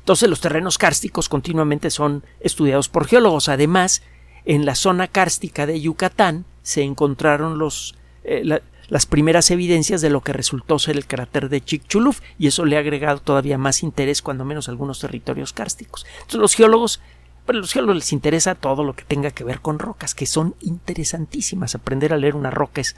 Entonces 0.00 0.28
los 0.28 0.40
terrenos 0.40 0.78
kársticos 0.78 1.28
continuamente 1.28 1.90
son 1.90 2.24
estudiados 2.40 2.88
por 2.88 3.06
geólogos. 3.06 3.48
Además, 3.48 4.02
en 4.44 4.66
la 4.66 4.74
zona 4.74 5.08
kárstica 5.08 5.66
de 5.66 5.80
Yucatán 5.80 6.44
se 6.62 6.82
encontraron 6.82 7.58
los, 7.58 7.94
eh, 8.24 8.60
las 8.88 9.06
primeras 9.06 9.50
evidencias 9.50 10.00
de 10.00 10.10
lo 10.10 10.22
que 10.22 10.32
resultó 10.32 10.78
ser 10.78 10.96
el 10.96 11.06
cráter 11.06 11.48
de 11.48 11.60
Chicxulub 11.62 12.16
y 12.38 12.48
eso 12.48 12.64
le 12.64 12.76
ha 12.76 12.80
agregado 12.80 13.20
todavía 13.20 13.58
más 13.58 13.82
interés 13.82 14.22
cuando 14.22 14.44
menos 14.44 14.68
algunos 14.68 15.00
territorios 15.00 15.52
kársticos. 15.52 16.06
Entonces 16.22 16.40
los 16.40 16.54
geólogos 16.54 17.00
a 17.46 17.52
los 17.52 17.72
geólogos 17.72 17.96
les 17.96 18.12
interesa 18.12 18.54
todo 18.54 18.84
lo 18.84 18.94
que 18.94 19.04
tenga 19.04 19.30
que 19.30 19.44
ver 19.44 19.60
con 19.60 19.78
rocas, 19.78 20.14
que 20.14 20.26
son 20.26 20.54
interesantísimas. 20.60 21.74
Aprender 21.74 22.12
a 22.12 22.16
leer 22.16 22.36
una 22.36 22.50
roca 22.50 22.80
es, 22.80 22.96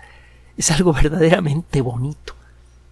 es 0.57 0.71
algo 0.71 0.93
verdaderamente 1.03 1.81
bonito. 1.81 2.35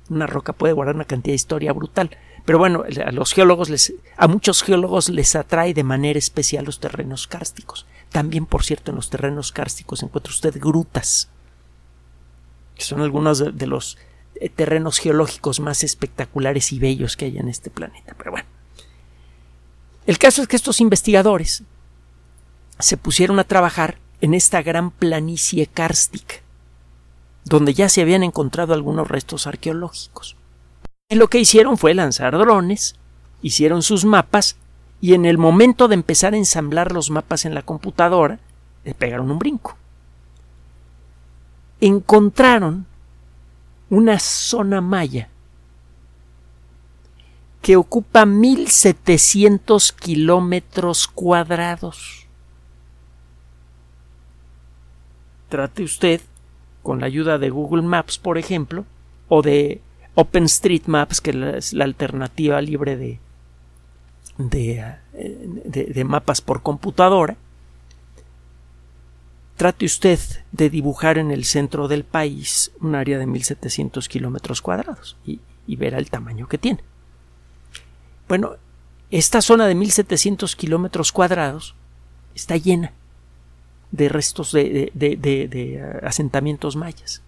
Una 0.08 0.26
roca 0.26 0.52
puede 0.52 0.72
guardar 0.72 0.94
una 0.94 1.04
cantidad 1.04 1.32
de 1.32 1.36
historia 1.36 1.72
brutal. 1.72 2.16
Pero 2.50 2.58
bueno, 2.58 2.82
a 3.06 3.12
los 3.12 3.32
geólogos 3.32 3.70
les, 3.70 3.94
a 4.16 4.26
muchos 4.26 4.64
geólogos 4.64 5.08
les 5.08 5.36
atrae 5.36 5.72
de 5.72 5.84
manera 5.84 6.18
especial 6.18 6.64
los 6.64 6.80
terrenos 6.80 7.28
kársticos. 7.28 7.86
También, 8.08 8.44
por 8.44 8.64
cierto, 8.64 8.90
en 8.90 8.96
los 8.96 9.08
terrenos 9.08 9.52
kársticos 9.52 10.02
encuentra 10.02 10.32
usted 10.32 10.58
grutas, 10.58 11.28
que 12.74 12.82
son 12.82 13.02
algunos 13.02 13.38
de, 13.56 13.66
los 13.68 13.98
eh, 14.34 14.48
terrenos 14.48 14.98
geológicos 14.98 15.60
más 15.60 15.84
espectaculares 15.84 16.72
y 16.72 16.80
bellos 16.80 17.16
que 17.16 17.26
hay 17.26 17.38
en 17.38 17.48
este 17.48 17.70
planeta. 17.70 18.16
Pero 18.18 18.32
bueno, 18.32 18.48
el 20.08 20.18
caso 20.18 20.42
es 20.42 20.48
que 20.48 20.56
estos 20.56 20.80
investigadores 20.80 21.62
se 22.80 22.96
pusieron 22.96 23.38
a 23.38 23.44
trabajar 23.44 23.98
en 24.22 24.34
esta 24.34 24.60
gran 24.60 24.90
planicie 24.90 25.68
kárstica, 25.68 26.34
donde 27.44 27.74
ya 27.74 27.88
se 27.88 28.00
habían 28.00 28.24
encontrado 28.24 28.74
algunos 28.74 29.06
restos 29.06 29.46
arqueológicos. 29.46 30.34
Lo 31.10 31.26
que 31.26 31.40
hicieron 31.40 31.76
fue 31.76 31.92
lanzar 31.92 32.38
drones, 32.38 32.94
hicieron 33.42 33.82
sus 33.82 34.04
mapas 34.04 34.56
y 35.00 35.14
en 35.14 35.24
el 35.24 35.38
momento 35.38 35.88
de 35.88 35.94
empezar 35.94 36.34
a 36.34 36.36
ensamblar 36.36 36.92
los 36.92 37.10
mapas 37.10 37.44
en 37.44 37.54
la 37.54 37.62
computadora, 37.62 38.38
le 38.84 38.94
pegaron 38.94 39.28
un 39.28 39.40
brinco. 39.40 39.76
Encontraron 41.80 42.86
una 43.88 44.20
zona 44.20 44.80
maya 44.80 45.28
que 47.60 47.74
ocupa 47.74 48.24
1700 48.24 49.92
kilómetros 49.92 51.08
cuadrados. 51.08 52.28
Trate 55.48 55.82
usted, 55.82 56.20
con 56.84 57.00
la 57.00 57.06
ayuda 57.06 57.38
de 57.38 57.50
Google 57.50 57.82
Maps, 57.82 58.16
por 58.18 58.38
ejemplo, 58.38 58.84
o 59.28 59.42
de 59.42 59.80
OpenStreetMaps, 60.20 61.20
que 61.22 61.54
es 61.56 61.72
la 61.72 61.84
alternativa 61.84 62.60
libre 62.60 62.96
de, 62.96 63.18
de, 64.36 64.96
de, 65.64 66.04
mapas 66.04 66.42
por 66.42 66.62
computadora, 66.62 67.36
trate 69.56 69.86
usted 69.86 70.18
de 70.52 70.68
dibujar 70.68 71.16
en 71.16 71.30
el 71.30 71.44
centro 71.44 71.88
del 71.88 72.04
país 72.04 72.70
un 72.80 72.94
área 72.94 73.18
de 73.18 73.26
1700 73.26 74.08
kilómetros 74.10 74.60
cuadrados 74.60 75.16
y, 75.24 75.40
y, 75.66 75.76
verá 75.76 75.96
el 75.96 76.10
tamaño 76.10 76.48
que 76.48 76.58
tiene. 76.58 76.80
Bueno, 78.28 78.56
esta 79.10 79.40
zona 79.40 79.66
de 79.66 79.74
1700 79.74 80.54
kilómetros 80.54 81.12
cuadrados 81.12 81.74
está 82.34 82.58
llena 82.58 82.92
de 83.90 84.10
restos 84.10 84.52
de, 84.52 84.92
de 84.94 86.00
asentamientos 86.02 86.76
mayas 86.76 87.22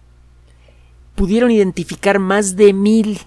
pudieron 1.15 1.51
identificar 1.51 2.19
más 2.19 2.55
de 2.55 2.73
mil. 2.73 3.19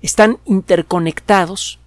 Están 0.00 0.38
interconectados 0.44 1.78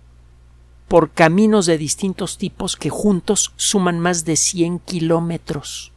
por 0.87 1.11
caminos 1.11 1.65
de 1.65 1.77
distintos 1.77 2.37
tipos 2.37 2.75
que 2.77 2.89
juntos 2.89 3.53
suman 3.57 3.99
más 3.99 4.25
de 4.25 4.35
100 4.35 4.79
kilómetros. 4.79 5.91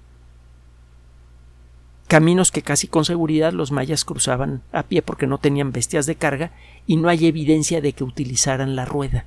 Caminos 2.08 2.50
que 2.50 2.62
casi 2.62 2.88
con 2.88 3.04
seguridad 3.04 3.52
los 3.52 3.70
mayas 3.70 4.04
cruzaban 4.04 4.62
a 4.72 4.82
pie 4.82 5.00
porque 5.00 5.28
no 5.28 5.38
tenían 5.38 5.70
bestias 5.70 6.06
de 6.06 6.16
carga 6.16 6.52
y 6.86 6.96
no 6.96 7.08
hay 7.08 7.26
evidencia 7.26 7.80
de 7.80 7.92
que 7.92 8.02
utilizaran 8.02 8.74
la 8.74 8.84
rueda. 8.84 9.26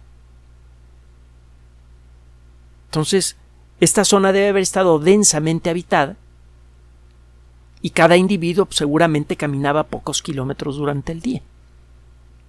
Entonces, 2.88 3.38
esta 3.80 4.04
zona 4.04 4.34
debe 4.34 4.50
haber 4.50 4.64
estado 4.64 5.00
densamente 5.00 5.70
habitada 5.70 6.18
y 7.84 7.90
cada 7.90 8.16
individuo 8.16 8.66
seguramente 8.72 9.36
caminaba 9.36 9.84
pocos 9.84 10.24
kilómetros 10.24 10.78
durante 10.78 11.12
el 11.12 11.20
día. 11.20 11.42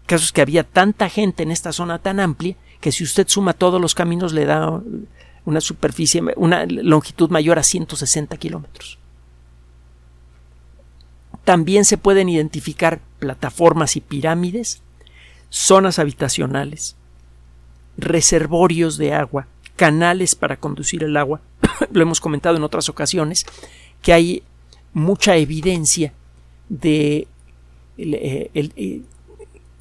El 0.03 0.07
caso 0.07 0.25
es 0.25 0.33
que 0.33 0.41
había 0.41 0.63
tanta 0.63 1.09
gente 1.09 1.43
en 1.43 1.51
esta 1.51 1.73
zona 1.73 1.99
tan 1.99 2.21
amplia 2.21 2.55
que 2.81 2.93
si 2.93 3.03
usted 3.03 3.27
suma 3.27 3.53
todos 3.53 3.81
los 3.81 3.97
caminos 3.97 4.33
le 4.33 4.45
da 4.45 4.81
una 5.45 5.61
superficie, 5.61 6.23
una 6.37 6.67
longitud 6.67 7.31
mayor 7.31 7.59
a 7.59 7.65
160 7.65 8.37
kilómetros. 8.37 8.99
También 11.43 11.85
se 11.85 11.99
pueden 11.99 12.29
identificar 12.29 13.01
plataformas 13.19 13.97
y 13.97 14.01
pirámides, 14.01 14.83
zonas 15.51 15.99
habitacionales, 15.99 16.95
reservorios 17.97 18.99
de 18.99 19.15
agua, 19.15 19.49
canales 19.75 20.37
para 20.37 20.59
conducir 20.59 21.03
el 21.03 21.17
agua. 21.17 21.41
Lo 21.91 22.03
hemos 22.03 22.21
comentado 22.21 22.57
en 22.57 22.63
otras 22.63 22.89
ocasiones, 22.89 23.47
que 24.01 24.13
hay 24.13 24.45
mucha 24.95 25.37
evidencia 25.37 26.13
de 26.69 27.29
eh, 27.99 28.51
eh, 28.55 29.03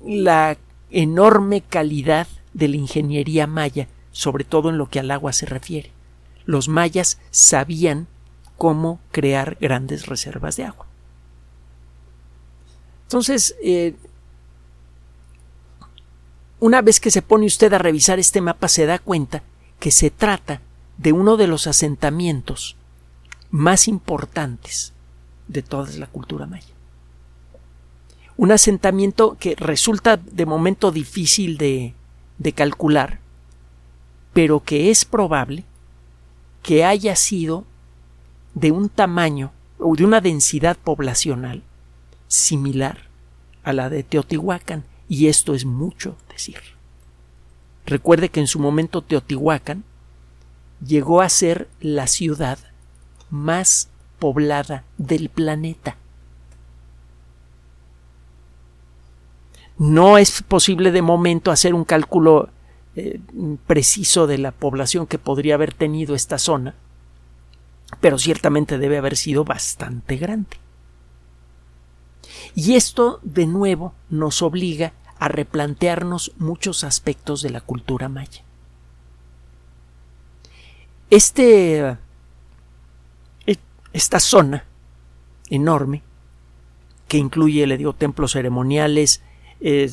la 0.05 0.57
enorme 0.91 1.61
calidad 1.61 2.27
de 2.53 2.67
la 2.67 2.75
ingeniería 2.75 3.47
maya, 3.47 3.87
sobre 4.11 4.43
todo 4.43 4.69
en 4.69 4.77
lo 4.77 4.89
que 4.89 4.99
al 4.99 5.11
agua 5.11 5.31
se 5.33 5.45
refiere. 5.45 5.91
Los 6.45 6.67
mayas 6.67 7.19
sabían 7.31 8.07
cómo 8.57 8.99
crear 9.11 9.57
grandes 9.61 10.07
reservas 10.07 10.57
de 10.57 10.65
agua. 10.65 10.85
Entonces, 13.03 13.55
eh, 13.63 13.95
una 16.59 16.81
vez 16.81 16.99
que 16.99 17.11
se 17.11 17.21
pone 17.21 17.45
usted 17.45 17.73
a 17.73 17.77
revisar 17.77 18.19
este 18.19 18.41
mapa, 18.41 18.67
se 18.67 18.85
da 18.85 18.99
cuenta 18.99 19.43
que 19.79 19.91
se 19.91 20.09
trata 20.09 20.61
de 20.97 21.11
uno 21.11 21.37
de 21.37 21.47
los 21.47 21.67
asentamientos 21.67 22.75
más 23.51 23.87
importantes 23.87 24.93
de 25.47 25.61
toda 25.61 25.91
la 25.93 26.07
cultura 26.07 26.45
maya. 26.45 26.73
Un 28.35 28.51
asentamiento 28.51 29.37
que 29.39 29.55
resulta 29.55 30.17
de 30.17 30.45
momento 30.45 30.91
difícil 30.91 31.57
de, 31.57 31.93
de 32.37 32.53
calcular, 32.53 33.19
pero 34.33 34.61
que 34.61 34.89
es 34.89 35.05
probable 35.05 35.63
que 36.63 36.83
haya 36.83 37.15
sido 37.15 37.65
de 38.55 38.71
un 38.71 38.89
tamaño 38.89 39.51
o 39.77 39.95
de 39.95 40.05
una 40.05 40.21
densidad 40.21 40.77
poblacional 40.77 41.61
similar 42.27 43.09
a 43.63 43.73
la 43.73 43.89
de 43.89 44.03
Teotihuacán, 44.03 44.83
y 45.07 45.27
esto 45.27 45.53
es 45.53 45.65
mucho 45.65 46.17
decir. 46.29 46.57
Recuerde 47.85 48.29
que 48.29 48.39
en 48.39 48.47
su 48.47 48.59
momento 48.59 49.01
Teotihuacán 49.01 49.83
llegó 50.85 51.21
a 51.21 51.29
ser 51.29 51.69
la 51.79 52.07
ciudad 52.07 52.57
más 53.29 53.89
poblada 54.23 54.85
del 54.97 55.27
planeta. 55.27 55.97
No 59.77 60.17
es 60.17 60.41
posible 60.43 60.93
de 60.93 61.01
momento 61.01 61.51
hacer 61.51 61.73
un 61.73 61.83
cálculo 61.83 62.47
eh, 62.95 63.19
preciso 63.67 64.25
de 64.25 64.37
la 64.37 64.53
población 64.53 65.07
que 65.07 65.19
podría 65.19 65.55
haber 65.55 65.73
tenido 65.73 66.15
esta 66.15 66.37
zona, 66.37 66.73
pero 67.99 68.17
ciertamente 68.17 68.77
debe 68.77 68.97
haber 68.97 69.17
sido 69.17 69.43
bastante 69.43 70.15
grande. 70.15 70.55
Y 72.55 72.75
esto, 72.75 73.19
de 73.23 73.45
nuevo, 73.45 73.93
nos 74.09 74.41
obliga 74.41 74.93
a 75.19 75.27
replantearnos 75.27 76.31
muchos 76.37 76.85
aspectos 76.85 77.41
de 77.41 77.49
la 77.49 77.59
cultura 77.59 78.07
maya. 78.07 78.41
Este, 81.09 81.97
esta 83.93 84.19
zona 84.19 84.65
enorme, 85.49 86.01
que 87.07 87.17
incluye, 87.17 87.67
le 87.67 87.77
digo, 87.77 87.93
templos 87.93 88.33
ceremoniales, 88.33 89.21
eh, 89.61 89.89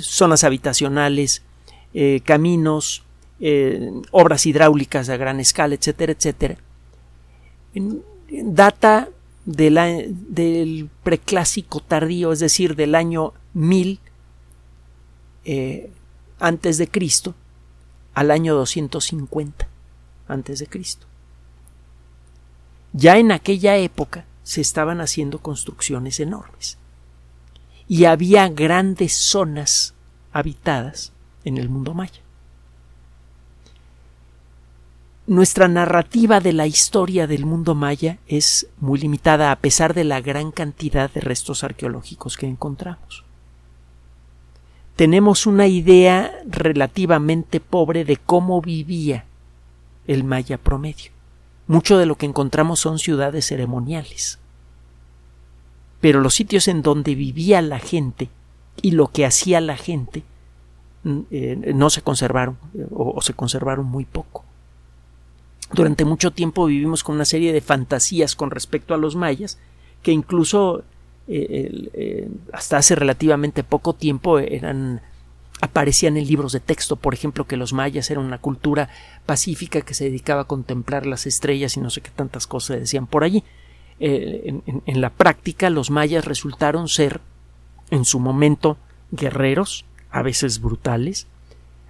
zonas 0.00 0.44
habitacionales, 0.44 1.42
eh, 1.94 2.20
caminos, 2.24 3.04
eh, 3.40 3.90
obras 4.10 4.44
hidráulicas 4.44 5.08
a 5.08 5.16
gran 5.16 5.40
escala, 5.40 5.76
etcétera, 5.76 6.12
etcétera, 6.12 6.56
data 8.28 9.08
del 9.44 10.88
preclásico 11.02 11.80
tardío, 11.80 12.32
es 12.32 12.40
decir, 12.40 12.76
del 12.76 12.94
año 12.94 13.32
1000 13.54 14.00
antes 16.38 16.78
de 16.78 16.88
Cristo 16.88 17.34
al 18.14 18.30
año 18.30 18.54
250 18.54 19.68
antes 20.28 20.58
de 20.58 20.66
Cristo. 20.66 21.06
Ya 22.96 23.18
en 23.18 23.32
aquella 23.32 23.76
época 23.76 24.24
se 24.44 24.60
estaban 24.60 25.00
haciendo 25.00 25.40
construcciones 25.40 26.20
enormes 26.20 26.78
y 27.88 28.04
había 28.04 28.48
grandes 28.48 29.12
zonas 29.12 29.94
habitadas 30.32 31.12
en 31.44 31.58
el 31.58 31.68
mundo 31.68 31.92
maya. 31.92 32.20
Nuestra 35.26 35.66
narrativa 35.66 36.38
de 36.38 36.52
la 36.52 36.68
historia 36.68 37.26
del 37.26 37.46
mundo 37.46 37.74
maya 37.74 38.18
es 38.28 38.68
muy 38.78 39.00
limitada 39.00 39.50
a 39.50 39.56
pesar 39.56 39.92
de 39.92 40.04
la 40.04 40.20
gran 40.20 40.52
cantidad 40.52 41.10
de 41.10 41.20
restos 41.20 41.64
arqueológicos 41.64 42.36
que 42.36 42.46
encontramos. 42.46 43.24
Tenemos 44.94 45.46
una 45.46 45.66
idea 45.66 46.32
relativamente 46.46 47.58
pobre 47.58 48.04
de 48.04 48.18
cómo 48.18 48.62
vivía 48.62 49.24
el 50.06 50.22
maya 50.22 50.58
promedio. 50.58 51.13
Mucho 51.66 51.98
de 51.98 52.06
lo 52.06 52.16
que 52.16 52.26
encontramos 52.26 52.80
son 52.80 52.98
ciudades 52.98 53.46
ceremoniales. 53.46 54.38
Pero 56.00 56.20
los 56.20 56.34
sitios 56.34 56.68
en 56.68 56.82
donde 56.82 57.14
vivía 57.14 57.62
la 57.62 57.78
gente 57.78 58.28
y 58.82 58.90
lo 58.90 59.08
que 59.08 59.24
hacía 59.24 59.60
la 59.60 59.76
gente 59.76 60.22
mm, 61.04 61.20
eh, 61.30 61.72
no 61.74 61.88
se 61.90 62.02
conservaron 62.02 62.58
o, 62.90 63.20
se 63.22 63.32
conservaron 63.32 63.86
muy 63.86 64.04
poco. 64.04 64.44
Durante 65.72 66.04
mucho 66.04 66.30
tiempo 66.30 66.66
vivimos 66.66 67.02
con 67.02 67.14
una 67.14 67.24
serie 67.24 67.52
de 67.52 67.60
fantasías 67.60 68.36
con 68.36 68.50
respecto 68.50 68.94
a 68.94 68.98
los 68.98 69.16
mayas 69.16 69.58
que 70.02 70.12
incluso 70.12 70.84
eh, 71.26 71.88
eh, 71.94 72.28
hasta 72.52 72.76
hace 72.76 72.94
relativamente 72.94 73.64
poco 73.64 73.94
tiempo 73.94 74.38
eran 74.38 75.00
aparecían 75.60 76.16
en 76.16 76.26
libros 76.26 76.52
de 76.52 76.60
texto, 76.60 76.96
por 76.96 77.14
ejemplo, 77.14 77.46
que 77.46 77.56
los 77.56 77.72
mayas 77.72 78.10
eran 78.10 78.24
una 78.24 78.38
cultura 78.38 78.88
pacífica 79.26 79.80
que 79.80 79.94
se 79.94 80.04
dedicaba 80.04 80.42
a 80.42 80.46
contemplar 80.46 81.06
las 81.06 81.26
estrellas 81.26 81.76
y 81.76 81.80
no 81.80 81.90
sé 81.90 82.00
qué 82.00 82.10
tantas 82.10 82.46
cosas 82.46 82.80
decían 82.80 83.06
por 83.06 83.24
allí. 83.24 83.44
Eh, 84.00 84.60
en, 84.86 85.00
la 85.00 85.10
práctica, 85.10 85.70
los 85.70 85.90
mayas 85.90 86.24
resultaron 86.24 86.88
ser, 86.88 87.20
en 87.90 88.04
su 88.04 88.18
momento, 88.18 88.76
guerreros, 89.12 89.84
a 90.10 90.22
veces 90.22 90.60
brutales, 90.60 91.26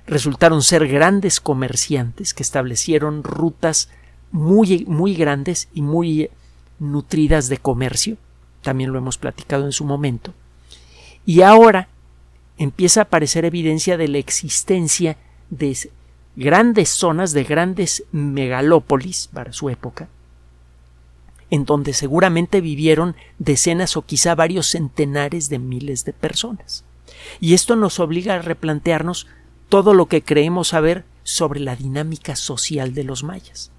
resultaron 0.07 0.63
ser 0.63 0.87
grandes 0.87 1.41
comerciantes 1.41 2.35
que 2.35 2.43
establecieron 2.43 3.23
rutas 3.25 3.89
muy, 4.31 4.85
muy 4.87 5.15
grandes 5.15 5.69
y 5.73 5.83
muy 5.83 6.31
nutridas 6.79 7.49
de 7.49 7.59
comercio, 7.59 8.17
también 8.63 8.93
lo 8.93 8.99
hemos 8.99 9.17
platicado 9.17 9.65
en 9.65 9.73
su 9.73 9.85
momento, 9.85 10.35
y 11.25 11.41
ahora 11.41 11.89
empieza 12.59 13.01
a 13.01 13.03
aparecer 13.05 13.45
evidencia 13.45 13.97
de 13.97 14.09
la 14.09 14.19
existencia 14.19 15.17
de 15.51 15.77
grandes 16.37 16.89
zonas, 16.89 17.33
de 17.33 17.45
grandes 17.45 18.05
megalópolis 18.13 19.29
para 19.33 19.53
su 19.53 19.71
época, 19.71 20.09
en 21.51 21.65
donde 21.65 21.93
seguramente 21.93 22.61
vivieron 22.61 23.17
decenas 23.39 23.97
o 23.97 24.03
quizá 24.03 24.35
varios 24.35 24.67
centenares 24.69 25.49
de 25.49 25.59
miles 25.59 26.05
de 26.05 26.13
personas. 26.13 26.85
Y 27.41 27.55
esto 27.55 27.77
nos 27.77 28.01
obliga 28.01 28.35
a 28.35 28.43
replantearnos 28.43 29.27
todo 29.69 29.95
lo 29.95 30.07
que 30.07 30.23
creemos 30.23 30.69
saber 30.69 31.05
sobre 31.23 31.61
la 31.61 31.77
dinámica 31.77 32.37
social 32.37 32.95
de 32.95 33.05
los 33.05 33.25
mayas. 33.25 33.71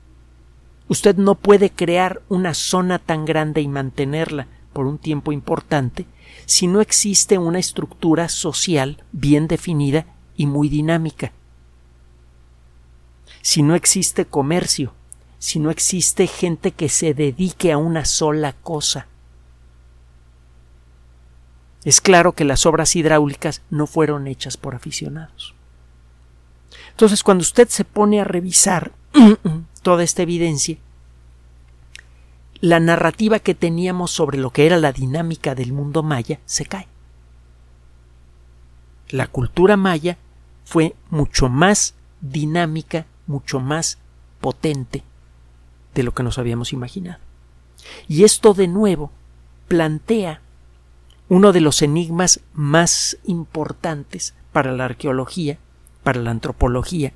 Usted 0.88 1.16
no 1.16 1.36
puede 1.36 1.70
crear 1.70 2.22
una 2.30 2.54
zona 2.54 3.00
tan 3.00 3.26
grande 3.26 3.62
y 3.62 3.68
mantenerla 3.68 4.48
por 4.76 4.88
un 4.88 4.98
tiempo 4.98 5.32
importante 5.32 6.06
si 6.46 6.68
no 6.68 6.82
existe 6.82 7.38
una 7.38 7.60
estructura 7.60 8.28
social 8.28 9.02
bien 9.14 9.48
definida 9.48 10.06
y 10.36 10.48
muy 10.48 10.68
dinámica. 10.68 11.32
Si 13.42 13.64
no 13.64 13.74
existe 13.74 14.26
comercio, 14.26 14.94
si 15.40 15.60
no 15.60 15.72
existe 15.72 16.28
gente 16.28 16.72
que 16.72 16.90
se 16.90 17.14
dedique 17.14 17.72
a 17.72 17.78
una 17.78 18.04
sola 18.04 18.52
cosa. 18.52 19.08
Es 21.86 22.02
claro 22.02 22.34
que 22.34 22.44
las 22.44 22.66
obras 22.66 22.98
hidráulicas 22.98 23.62
no 23.70 23.88
fueron 23.88 24.28
hechas 24.28 24.58
por 24.58 24.76
aficionados. 24.76 25.56
Entonces, 26.90 27.24
cuando 27.24 27.44
usted 27.44 27.70
se 27.70 27.86
pone 27.86 28.20
a 28.20 28.26
revisar 28.26 28.92
toda 29.84 30.04
esta 30.04 30.24
evidencia, 30.24 30.78
la 32.62 32.80
narrativa 32.80 33.39
que 33.39 33.56
teníamos 33.56 34.12
sobre 34.12 34.38
lo 34.38 34.52
que 34.52 34.65
era 34.65 34.78
la 34.78 34.91
dinámica 34.91 35.56
del 35.56 35.74
mundo 35.74 36.04
maya 36.04 36.39
se 36.46 36.65
cae. 36.65 36.88
La 39.10 39.28
cultura 39.28 39.78
maya 39.78 40.18
fue 40.63 40.96
mucho 41.10 41.50
más 41.50 41.96
dinámica, 42.22 43.06
mucho 43.28 43.60
más 43.60 44.00
potente 44.41 45.04
de 45.94 46.04
lo 46.04 46.13
que 46.13 46.24
nos 46.24 46.38
habíamos 46.38 46.74
imaginado. 46.74 47.20
Y 48.08 48.24
esto 48.24 48.54
de 48.54 48.68
nuevo 48.68 49.12
plantea 49.68 50.41
uno 51.30 51.52
de 51.52 51.62
los 51.62 51.82
enigmas 51.82 52.41
más 52.54 53.18
importantes 53.26 54.34
para 54.52 54.72
la 54.72 54.86
arqueología, 54.86 55.58
para 56.04 56.22
la 56.22 56.32
antropología 56.32 57.13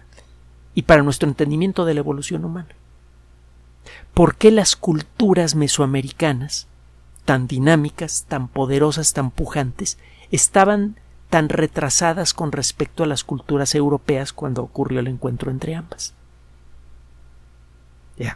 y 0.76 0.84
para 0.84 1.04
nuestro 1.04 1.30
entendimiento 1.30 1.86
de 1.86 1.94
la 1.94 2.00
evolución 2.02 2.46
humana 2.46 2.79
por 4.14 4.36
qué 4.36 4.52
las 4.52 4.76
culturas 4.76 5.56
mesoamericanas, 5.56 6.68
tan 7.26 7.48
dinámicas, 7.48 8.26
tan 8.28 8.48
poderosas, 8.48 9.14
tan 9.14 9.32
pujantes, 9.32 9.98
estaban 10.32 10.96
tan 11.30 11.50
retrasadas 11.50 12.34
con 12.34 12.52
respecto 12.52 13.04
a 13.04 13.08
las 13.08 13.24
culturas 13.24 13.76
europeas 13.76 14.34
cuando 14.34 14.64
ocurrió 14.64 15.00
el 15.00 15.08
encuentro 15.08 15.52
entre 15.52 15.76
ambas. 15.76 16.14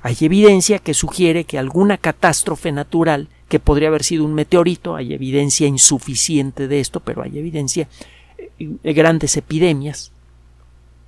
Hay 0.02 0.16
evidencia 0.22 0.80
que 0.80 0.94
sugiere 0.94 1.44
que 1.44 1.60
alguna 1.60 1.98
catástrofe 1.98 2.72
natural, 2.72 3.28
que 3.50 3.60
podría 3.60 3.89
haber 3.89 4.04
sido 4.04 4.24
un 4.24 4.34
meteorito, 4.34 4.96
hay 4.96 5.13
evidencia 5.13 5.68
insuficiente 5.68 6.70
de 6.70 6.80
esto, 6.80 7.02
pero 7.02 7.22
hay 7.22 7.38
evidencia, 7.38 7.89
de 8.38 8.78
eh, 8.84 8.94
grandes 8.94 9.36
epidemias 9.36 10.13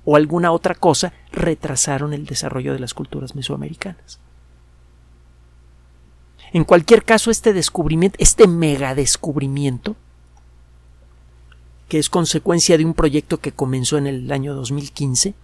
o 0.04 0.16
alguna 0.16 0.52
otra 0.52 0.74
cosa 0.74 1.12
retrasaron 1.32 2.12
el 2.12 2.26
desarrollo 2.26 2.72
de 2.72 2.78
las 2.78 2.94
culturas 2.94 3.34
mesoamericanas. 3.34 4.20
En 6.56 6.64
cualquier 6.64 7.04
caso, 7.04 7.30
este 7.30 7.52
descubrimiento, 7.52 8.16
este 8.18 8.46
mega 8.46 8.94
descubrimiento, 8.94 9.94
que 11.86 11.98
es 11.98 12.08
consecuencia 12.08 12.78
de 12.78 12.86
un 12.86 12.94
proyecto 12.94 13.40
que 13.40 13.52
comenzó 13.52 13.98
en 13.98 14.06
el 14.06 14.32
año 14.32 14.54
2015, 14.54 15.34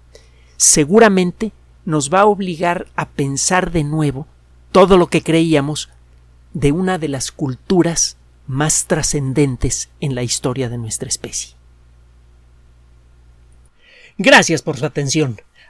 seguramente 0.57 1.53
nos 1.85 2.09
va 2.11 2.20
a 2.20 2.25
obligar 2.25 2.87
a 2.96 3.11
pensar 3.11 3.72
de 3.72 3.85
nuevo 3.85 4.27
todo 4.70 4.96
lo 4.96 5.09
que 5.09 5.22
creíamos 5.22 5.90
de 6.55 6.72
una 6.72 6.96
de 6.96 7.09
las 7.09 7.31
culturas 7.31 8.16
más 8.46 8.87
trascendentes 8.87 9.90
en 10.01 10.14
la 10.14 10.22
historia 10.22 10.70
de 10.70 10.79
nuestra 10.79 11.11
especie. 11.11 11.57
Gracias 14.16 14.62
por 14.62 14.79
su 14.79 14.87
atención. 14.87 15.42